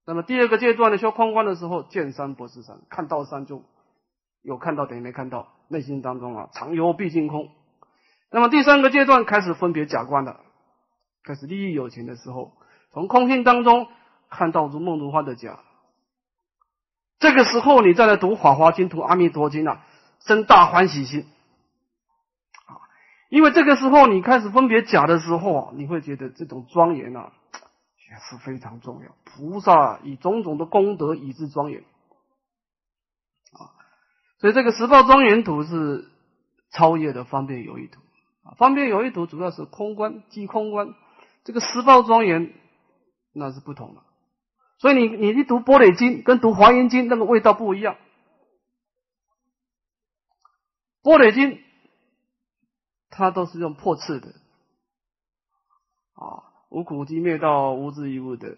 [0.06, 3.64] 那么第二个阶段呢，修空观的时候，见山不是山，看到山就
[4.40, 7.48] 有看到等于没看到，内心当中啊，常忧毕竟空。
[8.30, 10.38] 那么第三个阶段开始分别假观了，
[11.24, 12.52] 开始利益有情的时候，
[12.92, 13.88] 从空性当中
[14.30, 15.58] 看到如梦如幻的假。
[17.18, 19.84] 这个时候你再来读《法华经》、读《阿弥陀经》啊，
[20.20, 21.26] 生大欢喜心
[22.66, 22.76] 啊！
[23.28, 27.32] 因为这个时候你开始分别假的时候啊，你会觉得这种庄严啊。
[28.10, 29.16] 也是非常重要。
[29.24, 31.80] 菩萨以种种的功德以至庄严
[33.52, 33.74] 啊，
[34.38, 36.08] 所以这个十报庄严图是
[36.70, 38.00] 超越的方便有一图
[38.44, 38.54] 啊。
[38.56, 40.94] 方便有一图主要是空观即空观，
[41.42, 42.52] 这个十报庄严
[43.32, 44.02] 那是不同的。
[44.78, 47.96] 所以你你一读般若经跟读华严经那个味道不一样。
[51.02, 51.60] 般若经
[53.10, 54.28] 它都是用破次的
[56.14, 56.52] 啊。
[56.70, 58.56] 无苦集灭道，无智亦无得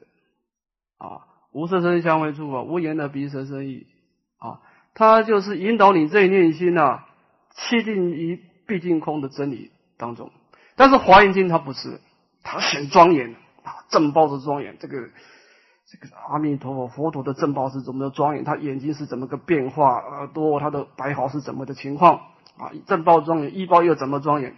[0.96, 1.26] 啊！
[1.52, 3.87] 无色声香味触法，无言的鼻舌身意
[4.38, 4.62] 啊！
[4.94, 7.05] 它就是引导你这一念心呐，
[7.55, 10.31] 切定于毕竟空的真理当中。
[10.76, 12.00] 但是华严经它不是，
[12.42, 14.79] 它显庄严啊，正报的庄严。
[14.79, 15.11] 这个
[15.88, 18.44] 这个阿弥陀佛佛陀的正报是怎么的庄严？
[18.44, 19.94] 他眼睛是怎么个变化？
[19.94, 22.16] 耳朵他的白毫是怎么的情况
[22.59, 22.72] 啊？
[22.87, 24.57] 正报庄严，一报又怎么庄严？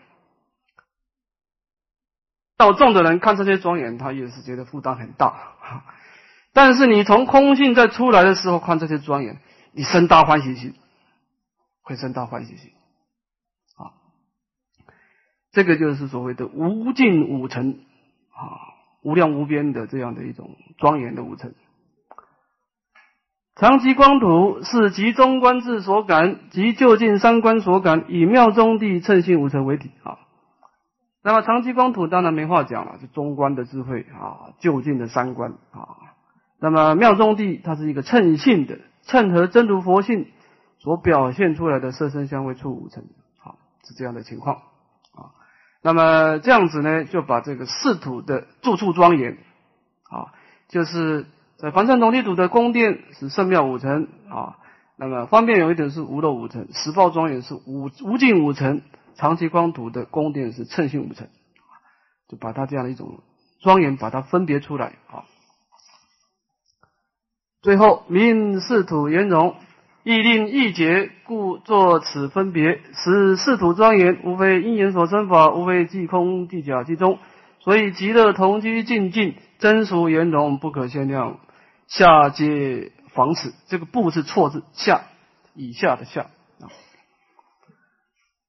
[2.57, 5.55] 到众的人看这些庄严，他也是觉得负担很大。
[6.55, 9.39] 但是你从空性再出来的时候看这些庄严，
[9.73, 10.75] 你生大欢喜心，
[11.83, 12.73] 会生大欢喜心
[13.77, 13.93] 啊！
[15.53, 17.85] 这个就是所谓的无尽五尘
[18.33, 18.78] 啊，
[19.09, 21.55] 无量无边的这样的一种庄严的五尘。
[23.57, 30.19] 长吉光图是集中观智所感，及就近三观所感，以妙中地称性五尘为体啊。
[31.23, 36.13] 那么长期光图当然没话讲了，是中观的智慧啊，就近的三观啊。
[36.61, 40.27] 那么妙中地它是一个称性的，称和真如佛性
[40.79, 43.05] 所表现出来的色身香味触五尘，
[43.39, 44.59] 好是这样的情况。
[45.83, 49.39] 那么这样子呢，就把这个四土的住处庄严
[50.11, 50.33] 啊，
[50.69, 54.59] 就是在凡尘同地土的宫殿是圣庙五层啊。
[54.97, 58.83] 那么方便有一点是无漏五层，十报庄严是无无尽五层。
[59.15, 61.29] 长期光图的宫殿是称性五层，
[62.29, 63.21] 就把它这样的一种
[63.61, 65.25] 庄严，把它分别出来啊。
[67.61, 69.57] 最后，明四土圆融，
[70.09, 77.19] 意令意解，故作此分别，使四土庄严，无非因缘所生法，无非即空即假即中，
[77.61, 81.41] 所以极乐同居静静，真俗圆融，不可限量。
[81.89, 85.03] 下皆防此，这个不是错字，下
[85.55, 86.25] 以下的下。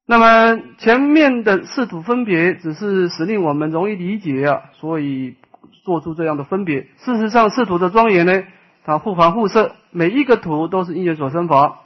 [0.07, 5.35] 那么前面的四土分别只是使令我们容易理解啊，所以
[5.83, 6.87] 做出这样的分别。
[6.99, 8.43] 事实上，四土的庄严呢，
[8.89, 11.81] 啊互繁互色，每一个土都是因缘所生法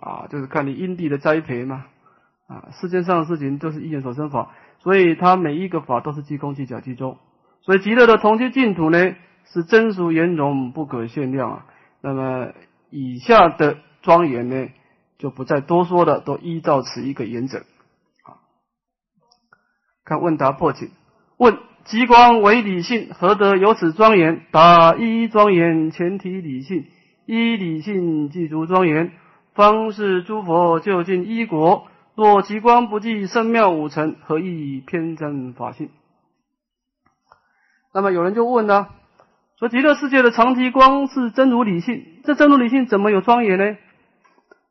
[0.00, 1.86] 啊，就是看你因地的栽培嘛
[2.48, 2.70] 啊。
[2.72, 7.18] 世界上的事情都是因缘所生法，所以它每一个法都是即空即假即中。
[7.62, 11.66] 所以极乐的同居净土呢，是真俗圆融，不可限量啊。
[12.00, 12.48] 那么
[12.90, 14.68] 以下的庄严呢？
[15.18, 17.58] 就不再多说了，都依照此一个原则。
[17.58, 18.42] 啊，
[20.04, 20.90] 看问答破解。
[21.36, 24.42] 问：极光为理性，何得有此庄严？
[24.50, 26.84] 答：一庄严，前提理性；
[27.26, 29.12] 一理性，具足庄严。
[29.54, 31.86] 方是诸佛就近一国。
[32.16, 35.90] 若极光不计圣妙五尘，何以偏真法性？
[37.92, 38.88] 那么有人就问呢，
[39.58, 43.76] 说极乐世界的长极光是真如理性，这真如理性怎么有庄严呢？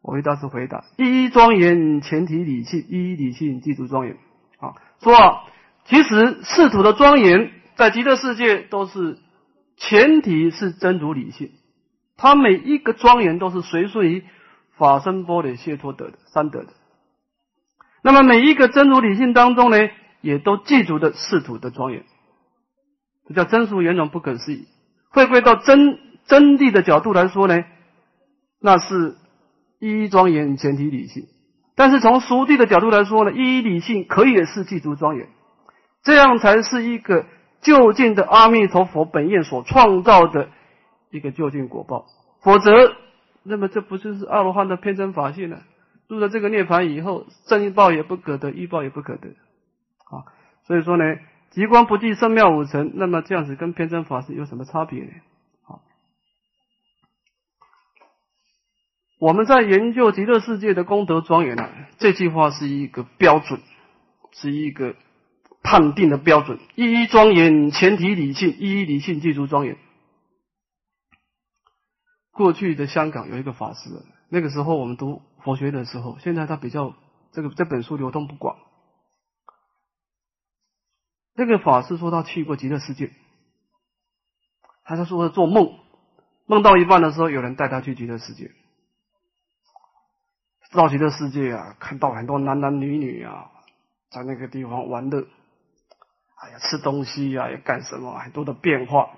[0.01, 4.15] 我回答是回答：一庄严前提理性，一理性记住庄严。
[4.59, 5.13] 啊，说，
[5.85, 9.17] 其实四土的庄严在极乐世界都是
[9.77, 11.51] 前提是真如理性，
[12.17, 14.23] 它每一个庄严都是随顺于
[14.77, 16.69] 法身波的解脱德的三德的。
[18.01, 19.77] 那么每一个真如理性当中呢，
[20.21, 22.03] 也都记住的四土的庄严，
[23.27, 24.67] 这叫真俗圆融不可思议。
[25.09, 27.63] 回归到真真谛的角度来说呢，
[28.59, 29.17] 那是。
[29.79, 31.27] 一庄严前提理性，
[31.75, 35.27] 但是从熟地的角度来说呢，一理性可以是具足庄严，
[36.03, 37.25] 这样才是一个
[37.61, 40.49] 就近的阿弥陀佛本愿所创造的
[41.09, 42.05] 一个就近果报。
[42.41, 42.71] 否则
[43.43, 45.61] 那么这不就是阿罗汉的偏真法性呢？
[46.09, 49.29] 入了这个涅盘以后，正报也不可得，依报也不可得
[50.11, 50.27] 啊。
[50.67, 51.03] 所以说呢，
[51.51, 55.11] 极光不地圣妙五层，那么这样子跟偏真法是有什么差别呢？
[55.63, 55.81] 好，
[59.19, 63.61] 我们在研究极乐世界的功德庄严呢，这句话是一个标准，
[64.33, 64.95] 是一个
[65.63, 66.59] 判定的标准。
[66.75, 69.77] 一一庄严，前提理性，一一理性，记住庄严。
[72.31, 73.89] 过去的香港有一个法师，
[74.29, 76.95] 那个时候我们读佛学的时候，现在他比较
[77.31, 78.57] 这个这本书流通不广。
[81.35, 83.11] 那个法师说他去过极乐世界，
[84.83, 85.79] 他是说做梦，
[86.45, 88.51] 梦到一半的时候，有人带他去极乐世界，
[90.71, 93.51] 到极乐世界啊，看到很多男男女女啊，
[94.09, 95.27] 在那个地方玩乐，
[96.43, 99.09] 哎呀，吃东西呀，要干什么，很多的变化，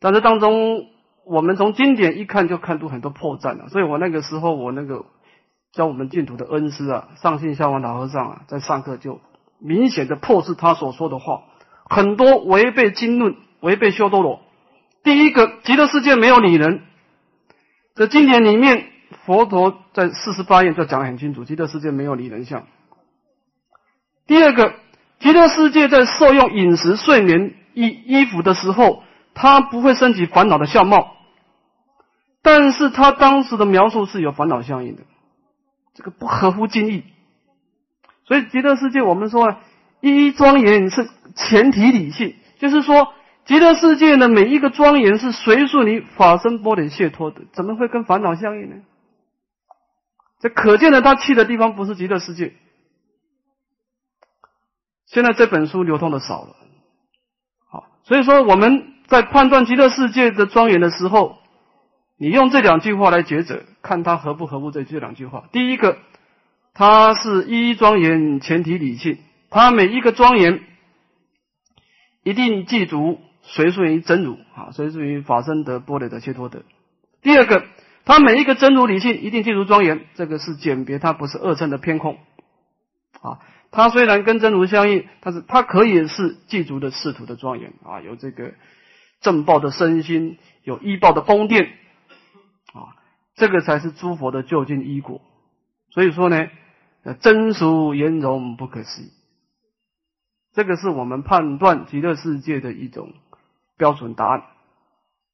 [0.00, 0.88] 但是当中。
[1.26, 5.04] 我们从经典一看就看出很多破绽了，所以我那个时候我那个
[5.70, 9.20] 教我们净土的恩师啊，上信下王老和尚啊，在上课就
[9.60, 11.44] 明显的破斥他所说的话，
[11.88, 14.40] 很多违背经论，违背修多罗。
[15.04, 16.82] 第一个，极乐世界没有女人，
[17.94, 18.86] 在经典里面，
[19.24, 22.66] 佛陀在四十八页就讲得很清楚，极乐世界没有女人相。
[24.26, 24.74] 第二个，
[25.20, 29.04] 极乐世界在受用饮食、睡眠、衣衣服的时候。
[29.32, 31.14] 他不会升起烦恼的相貌，
[32.42, 35.02] 但是他当时的描述是有烦恼相应的，
[35.94, 37.04] 这个不合乎经义。
[38.26, 39.56] 所以极乐世界，我们说
[40.00, 43.14] 一一庄严是前提理性，就是说
[43.46, 48.76] 极乐世界的每一个庄严是随顺你法身波点解脱的，怎么会跟烦恼相应呢？
[50.40, 52.52] 这可见的，他去的地方不是极乐世界。
[55.12, 56.56] 现在这本书流通的少了，
[57.68, 58.86] 好，所以说我们。
[59.10, 61.38] 在判断极乐世界的庄严的时候，
[62.16, 65.48] 你用这两句话来抉择，看它合不合乎这这两句话。
[65.50, 65.98] 第一个，
[66.74, 69.18] 它是一庄严前提理性，
[69.50, 70.60] 它每一个庄严
[72.22, 76.62] 一定记住随顺于真如啊，随顺于法身的波罗的切脱德。
[77.20, 77.64] 第二个，
[78.04, 82.16] 它每一个真如理性一定记住庄严，这个是鉴别，它不是二乘的偏空
[83.20, 83.40] 啊。
[83.70, 88.54] 它虽然跟真如相应，但是它可以是祭祖的仕途的庄严啊，有这个。
[89.22, 91.74] 正报的身心有依报的宫殿
[92.72, 92.96] 啊，
[93.34, 95.20] 这个才是诸佛的究竟依果。
[95.90, 96.48] 所以说呢，
[97.20, 99.10] 真俗圆融不可思议，
[100.54, 103.12] 这个是我们判断极乐世界的一种
[103.76, 104.42] 标准答案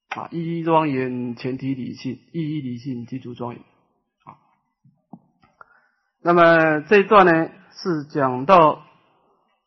[0.09, 0.27] 啊。
[0.31, 3.61] 一一庄严，前提理性；一一理性，基础庄严。
[4.25, 4.35] 啊，
[6.21, 8.83] 那么这一段呢，是讲到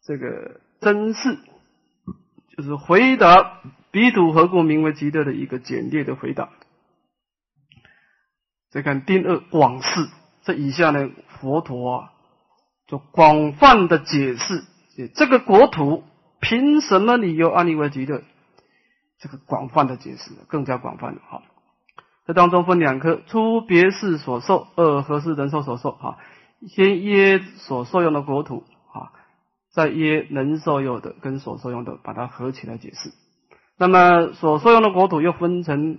[0.04, 1.38] 这个真事，
[2.56, 3.60] 就是回答。
[3.92, 6.50] 彼土何故名为极乐的一个简略的回答。
[8.70, 10.08] 再看第二广释，
[10.42, 12.12] 这以下呢，佛陀啊，
[12.86, 14.64] 就广泛的解释
[15.14, 16.04] 这个国土
[16.40, 18.22] 凭什么理由安立为极乐？
[19.18, 21.42] 这个广泛的解释，更加广泛的哈。
[22.26, 25.90] 这当中分两科：初别是所受，二何事人受所受。
[25.90, 26.18] 哈，
[26.68, 29.12] 先耶所受用的国土啊，
[29.70, 33.10] 再耶能受用的跟所受用的，把它合起来解释。
[33.78, 35.98] 那么所受用的国土又分成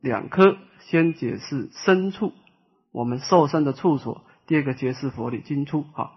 [0.00, 2.32] 两科，先解释身处，
[2.92, 5.86] 我们受身的处所；第二个解释佛理经处。
[5.94, 6.10] 啊，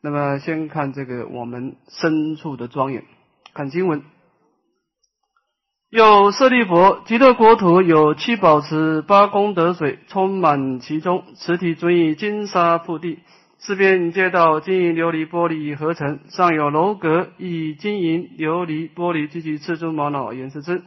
[0.00, 3.04] 那么先看这个我们身处的庄严，
[3.52, 4.02] 看经文。
[5.94, 13.20] 有舍利佛，极乐国土有七宝池、八功德水充满其中，此体准以金沙覆地。
[13.58, 20.82] 四边街道金银琉璃玻璃合成，上有楼阁，以金银琉璃玻璃及其赤珠玛瑙岩石之。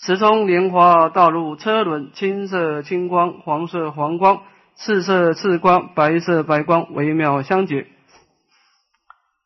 [0.00, 4.42] 池中莲花道路车轮，青色青光，黄色黄光，
[4.74, 7.86] 赤色赤光，白色白光，微妙相结。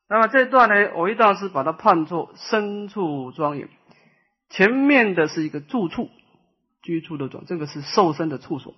[0.09, 3.69] 那么这段呢，我一大师把它判作深处庄严。
[4.49, 6.11] 前面的是一个住处，
[6.83, 8.75] 居住的庄，这个是受身的处所。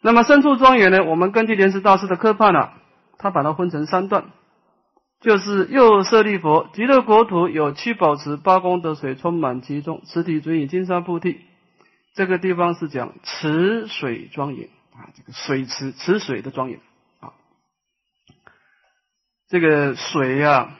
[0.00, 1.04] 那么深处庄严呢？
[1.04, 2.70] 我们根据莲池大师的科判呢，
[3.18, 4.32] 他把它分成三段，
[5.20, 11.40] 就是又舍利佛，极乐国土有七宝池、八功德水充满其中，此体准以金沙铺地。
[12.14, 16.80] 这个地方是讲池水庄严啊，这个水池池水的庄严
[17.20, 17.32] 啊。
[19.48, 20.76] 这个水呀，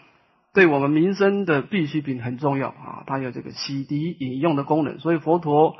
[0.54, 5.76] 对我们民生的必需品很重要啊，它有这个洗涤饮用的功能，所以佛陀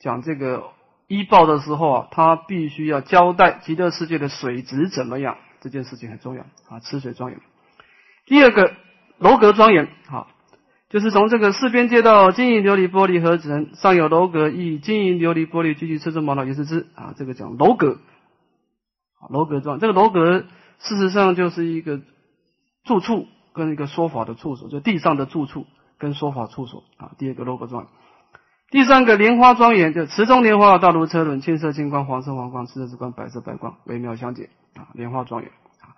[0.00, 0.64] 讲这个。
[1.08, 6.80] 医报的时候啊，他必须要交代极乐世界的水质怎么样，这件事情很重要啊。
[6.80, 7.38] 池水庄严。
[8.24, 8.72] 第二个
[9.18, 10.28] 楼阁庄严啊，
[10.88, 17.98] 就是从这个四边街道金银琉璃玻璃盒子上有楼阁，以金银琉璃玻璃聚集车车毛脑也是之啊，这个讲楼阁，
[19.28, 19.80] 楼阁状。
[19.80, 20.46] 这个楼阁
[20.78, 22.00] 事实上就是一个
[22.84, 25.66] 住处跟一个说法的处所，就地上的住处
[25.98, 27.12] 跟说法处所啊。
[27.18, 27.88] 第二个楼阁状。
[28.70, 34.88] 第三个莲花庄园，就池中莲花大如车轮，青色金光，黄色黄光，赤色紫光，白色白光，微妙相接啊。
[34.94, 35.50] 莲花庄园
[35.80, 35.92] 啊。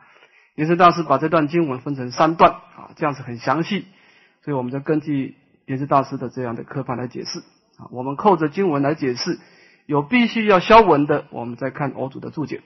[0.56, 3.86] 莲师大师把这段经文分成三段啊，这样子很详细。
[4.42, 5.36] 所以我们就根据
[5.66, 7.38] 莲师大师的这样的科判来解释
[7.78, 9.38] 啊，我们扣着经文来解释，
[9.86, 12.60] 有必须要消文的，我们再看佛祖的注解。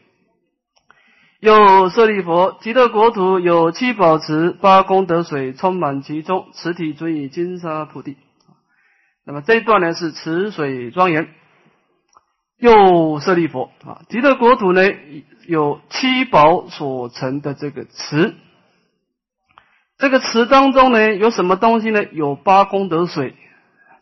[1.41, 8.17] 又舍利佛，极乐国土有七宝池，八功德水充满其中，池体准以金沙铺地。
[9.25, 11.29] 那么这一段呢是池水庄严。
[12.57, 14.83] 又舍利佛啊，极乐国土呢
[15.47, 18.35] 有七宝所成的这个池。
[19.97, 22.05] 这个池当中呢，有什么东西呢？
[22.11, 23.37] 有八功德水，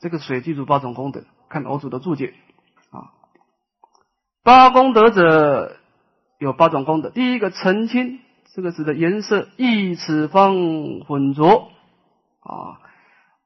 [0.00, 1.24] 这个水记住八种功德。
[1.50, 2.32] 看佛祖的注解
[2.90, 3.12] 啊，
[4.42, 5.76] 八功德者
[6.38, 7.10] 有八种功德。
[7.10, 8.20] 第一个澄清，
[8.54, 10.54] 这个指的颜色一尺方
[11.06, 11.70] 浑浊
[12.40, 12.80] 啊。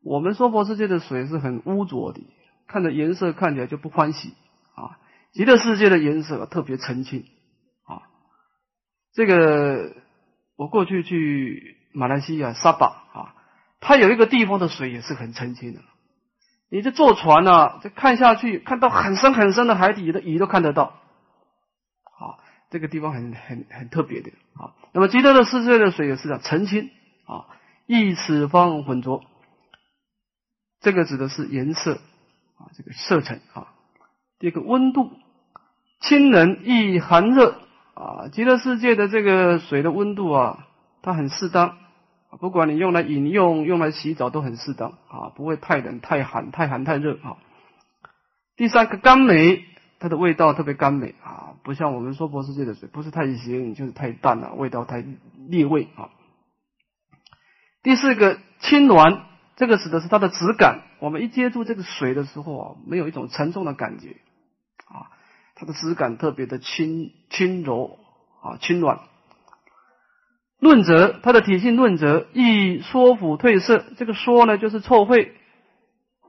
[0.02, 2.20] 我们说佛世界的水是很污浊的，
[2.66, 4.34] 看着颜色看起来就不欢喜
[4.74, 4.98] 啊。
[5.32, 7.24] 极乐世界的颜色特别澄清
[7.86, 8.02] 啊。
[9.12, 9.92] 这个
[10.56, 11.76] 我过去去。
[11.92, 13.34] 马来西亚沙巴啊，
[13.80, 15.80] 它有一个地方的水也是很澄清的。
[16.70, 20.94] 你这坐船呢，这看下去，看到很深很深的海底的鱼都看得到。
[22.70, 24.72] 这个地方很很很特别的啊。
[24.92, 26.90] 那么极乐的世界的水也是这样澄清
[27.26, 27.46] 啊，
[27.86, 29.22] 一此方浑浊。
[30.80, 31.94] 这个指的是颜色
[32.56, 33.68] 啊，这个色层啊。
[34.38, 35.10] 第二个温度，
[36.00, 37.60] 清冷易寒热
[37.94, 38.28] 啊。
[38.32, 40.66] 极乐世界的这个水的温度啊。
[41.02, 41.78] 它很适当，
[42.40, 47.38] 不管你用来饮用、用来洗澡都很适当啊，不会太冷、太寒、太寒、太热啊。
[48.54, 49.64] 第三个甘美，
[49.98, 55.04] 它的味道特别甘美啊，不像我们说博世界的水，不是太咸就是太淡了，味道太
[55.48, 56.10] 腻味啊。
[57.84, 64.16] 第四个轻软，这个指的是它的质感，我们一接触这个水的时候啊，没有一种沉重的感觉
[64.88, 65.14] 啊，
[65.54, 68.00] 它的质感特别的轻轻柔
[68.42, 68.98] 啊，轻软。
[70.58, 73.84] 论则，它的体性论则，易缩腐褪色。
[73.96, 75.28] 这个缩呢，就是臭秽。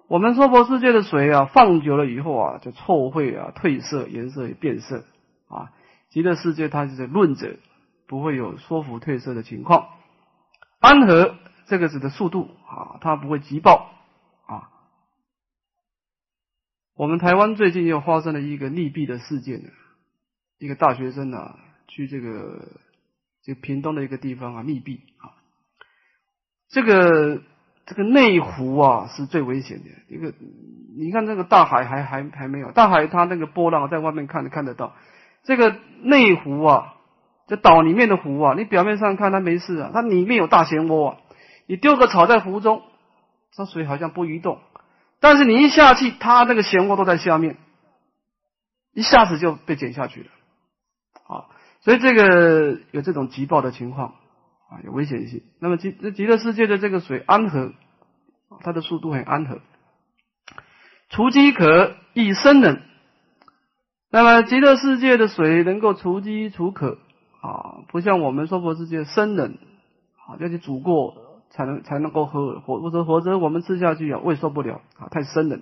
[0.08, 5.04] 我们娑婆世界的水啊，放久了以后啊，就臭秽啊，褪色，颜色也变色
[5.52, 5.72] 啊。
[6.10, 7.58] 极乐世界它就是论者，
[8.08, 9.90] 不会有说服褪色的情况。
[10.80, 11.36] 安和，
[11.68, 13.92] 这个指的速度啊，它不会急爆
[14.48, 14.70] 啊。
[16.96, 19.62] 我们台湾最近又发生了一个溺毙的事件
[20.58, 22.68] 一个大学生啊，去这个。
[23.44, 25.34] 这个屏东的一个地方啊，密闭啊，
[26.70, 27.42] 这个
[27.88, 30.32] 这个内湖啊是最危险的一个。
[30.96, 34.94] 你看这个大海还还还没有，大海它那个波浪在外面看看得到，
[35.44, 36.94] 这个内湖啊，
[37.48, 41.18] 这岛里面的湖啊，你表面上看它没事啊，它里面有大漩涡啊。
[41.68, 42.84] 你丢个草在湖中，
[43.52, 44.60] 这水好像不移动，
[45.20, 47.58] 但是你一下去，它那个漩涡都在下面，
[48.94, 50.30] 一下子就被卷下去了，
[51.28, 51.46] 啊。
[51.82, 54.10] 所以这个有这种急暴的情况
[54.70, 55.42] 啊，有危险性。
[55.60, 57.74] 那么极极乐世界的这个水安和，
[58.62, 59.60] 它的速度很安和，
[61.10, 62.82] 除饥渴易生冷。
[64.12, 66.98] 那么极乐世界的水能够除饥除渴
[67.42, 69.58] 啊，不像我们娑婆世界生冷
[70.28, 71.16] 啊，要去煮过
[71.50, 75.62] 才能才能够喝，否否则否则我们吃下去啊胃受不了啊，太生冷。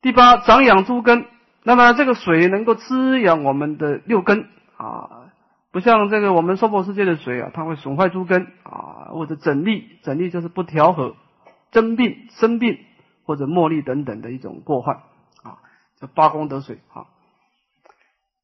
[0.00, 1.26] 第八，长养诸根，
[1.62, 4.48] 那么这个水能够滋养我们的六根。
[4.76, 5.30] 啊，
[5.72, 11.14] 不像这个我们娑婆世界的水啊，它会损坏诸根啊，或者整力，整力就是不调和，
[11.70, 12.78] 增病、生病
[13.24, 15.00] 或者茉莉等等的一种过患
[15.98, 17.06] 这八功德水啊，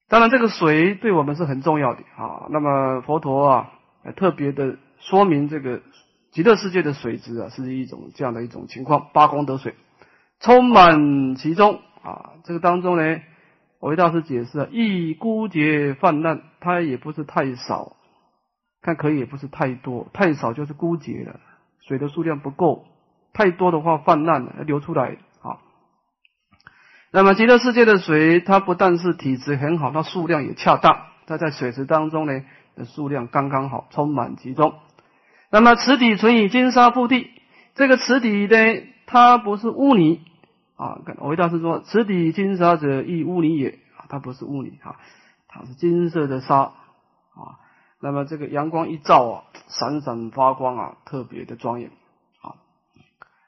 [0.09, 2.46] 当然这个水对我们是很重要的啊。
[2.51, 3.72] 那么佛陀啊，
[4.16, 5.82] 特别的说明这个
[6.30, 9.74] 极乐世界的水质啊，是一种这样的一种情况，八功德水
[10.38, 13.20] 充满其中啊，这个当中呢。
[13.82, 17.96] 我为大师解释啊，一孤劫泛滥，它也不是太少，
[18.82, 21.40] 看可以也不是太多，太少就是孤劫了，
[21.80, 22.84] 水的数量不够，
[23.32, 25.16] 太多的话泛滥了，流出来。
[27.13, 32.45] 那么极乐世界的水，它不但是体质很好，它数量也恰当，它在水池当中呢，
[32.85, 34.75] 数量刚刚好，充满其中。
[35.51, 37.31] 那么池底存以金沙覆地，
[37.75, 40.21] 这个池底呢，它不是污泥。
[40.77, 43.81] 啊，我维大师说：“池底金沙者，亦污泥也。
[43.99, 44.97] 啊，它不是污泥啊，
[45.47, 47.59] 它是金色的沙啊。
[48.01, 51.91] 那么这个阳光一照啊，闪闪发光啊，特别的庄严
[52.41, 52.55] 啊。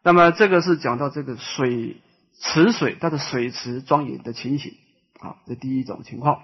[0.03, 2.03] 那么这个是讲到这个水
[2.43, 4.73] 池水它的水池庄严的情形
[5.21, 6.43] 啊，这第一种情况。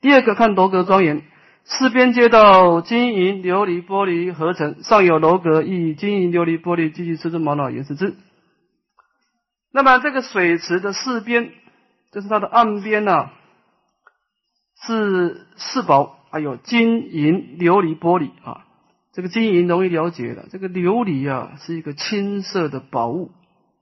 [0.00, 1.22] 第二个看楼阁庄严，
[1.64, 8.16] 四边街道金银琉璃玻璃合成，上有楼阁，以金银琉璃玻璃，继续四字玛瑙岩石之。
[9.72, 11.52] 那么这个水池的四边，
[12.10, 13.28] 就是它的岸边呢，
[14.86, 18.64] 是四宝，还有金银琉璃玻璃啊。
[19.12, 23.32] 这个金银容易了解的，这个琉璃啊是一个青色的宝物，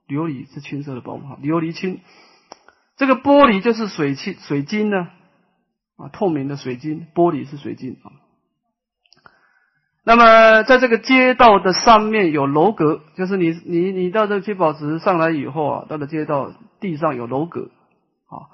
[0.08, 2.00] 琉璃是青色的宝物哈，琉璃青。
[2.96, 5.08] 这个玻璃就是水青水晶呢，
[5.96, 8.10] 啊，透明的水晶，玻璃是水晶啊。
[10.04, 17.70] 那么在这个街道的上面有楼阁，就是你你你到这个七宝池上来以后啊，到了街道地上有楼阁
[18.26, 18.48] 啊。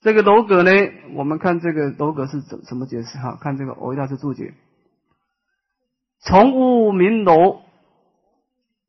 [0.00, 0.72] 这个楼阁呢，
[1.14, 3.38] 我们看这个楼阁是怎怎么解释哈？
[3.40, 4.54] 看这个欧一大师注解。
[6.20, 7.60] 从屋名楼，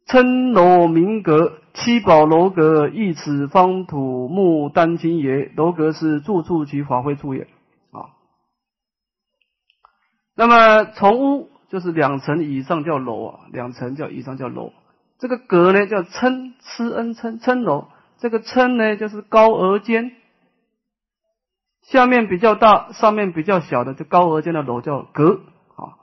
[0.05, 5.51] 称楼名阁，七宝楼阁，一尺方土木丹青也。
[5.55, 7.47] 楼阁是住处及法会处也。
[7.91, 8.13] 啊，
[10.35, 14.71] 那么从屋就是两层以上叫楼啊，两层叫以上叫楼。
[15.17, 17.87] 这个阁呢叫称，吃恩称称楼。
[18.19, 20.11] 这个称呢就是高额尖，
[21.81, 25.41] 下面比较大，上面比较小的，就高额尖的楼叫阁
[25.75, 25.97] 啊。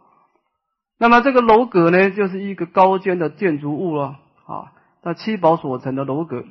[0.98, 4.72] 那么这个楼阁呢，就是一个高尖的建筑物了啊，
[5.02, 6.44] 那七宝所成的楼阁。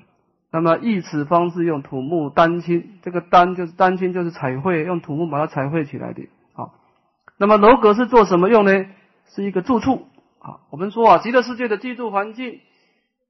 [0.52, 6.28] 那么以此方式用土木丹青，这个丹就是丹青，就是彩绘，用土木把它彩绘起来的。
[6.54, 6.74] 好，
[7.38, 8.86] 那么楼阁是做什么用呢？
[9.28, 10.08] 是一个住处
[10.40, 10.62] 啊。
[10.72, 12.62] 我们说啊，极乐世界的居住环境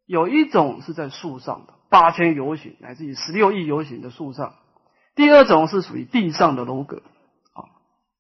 [0.06, 4.54] 有一种是在树上的，八千游行乃至于十六亿游行的树上；
[5.16, 7.02] 第二种是属于地上的楼阁。